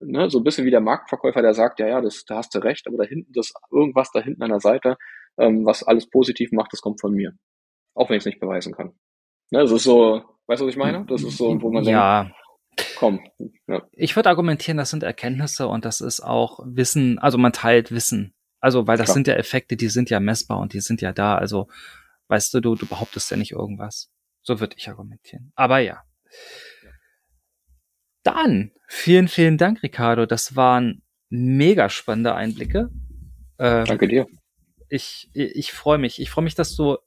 [0.00, 2.60] ne, so ein bisschen wie der Marktverkäufer, der sagt, ja, ja, das, da hast du
[2.60, 4.96] recht, aber da hinten, das, irgendwas da hinten an der Seite,
[5.38, 7.32] ähm, was alles positiv macht, das kommt von mir.
[7.94, 8.94] Auch wenn ich es nicht beweisen kann.
[9.50, 11.04] Ne, das ist so, weißt du, was ich meine?
[11.06, 12.22] Das ist so, wo man ja.
[12.22, 12.36] denkt,
[12.96, 13.20] komm.
[13.66, 13.82] Ja.
[13.92, 18.34] Ich würde argumentieren, das sind Erkenntnisse und das ist auch Wissen, also man teilt Wissen.
[18.60, 19.14] Also, weil das Klar.
[19.14, 21.36] sind ja Effekte, die sind ja messbar und die sind ja da.
[21.36, 21.68] Also,
[22.28, 24.10] weißt du, du, du behauptest ja nicht irgendwas.
[24.42, 25.52] So würde ich argumentieren.
[25.54, 26.02] Aber ja.
[28.24, 30.26] Dann, vielen, vielen Dank, Ricardo.
[30.26, 32.90] Das waren mega spannende Einblicke.
[33.58, 34.26] Äh, Danke dir.
[34.88, 36.20] Ich, ich, ich freue mich.
[36.20, 36.98] Ich freue mich, dass du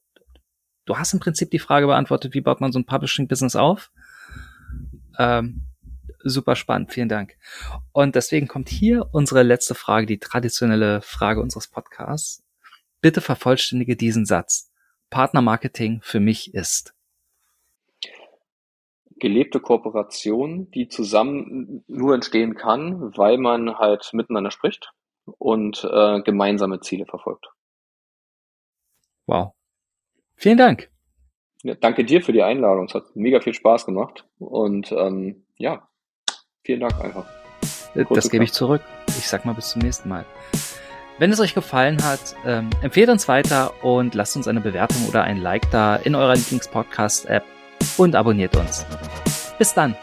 [0.85, 3.91] du hast im Prinzip die Frage beantwortet, wie baut man so ein Publishing-Business auf?
[5.17, 5.61] Ähm,
[6.19, 7.37] super spannend, vielen Dank.
[7.91, 12.43] Und deswegen kommt hier unsere letzte Frage, die traditionelle Frage unseres Podcasts.
[13.01, 14.71] Bitte vervollständige diesen Satz.
[15.09, 16.93] Partnermarketing für mich ist
[19.21, 24.91] gelebte Kooperation, die zusammen nur entstehen kann, weil man halt miteinander spricht
[25.37, 27.47] und äh, gemeinsame Ziele verfolgt.
[29.27, 29.53] Wow.
[30.35, 30.89] Vielen Dank.
[31.63, 32.85] Ja, danke dir für die Einladung.
[32.85, 34.25] Es hat mega viel Spaß gemacht.
[34.39, 35.87] Und ähm, ja,
[36.63, 37.25] vielen Dank einfach.
[37.93, 38.81] Kurz das gebe ich zurück.
[39.07, 40.25] Ich sag mal bis zum nächsten Mal.
[41.19, 45.23] Wenn es euch gefallen hat, ähm, empfehlt uns weiter und lasst uns eine Bewertung oder
[45.23, 47.43] ein Like da in eurer Lieblingspodcast-App
[47.97, 48.85] und abonniert uns.
[49.59, 49.95] Bis dann.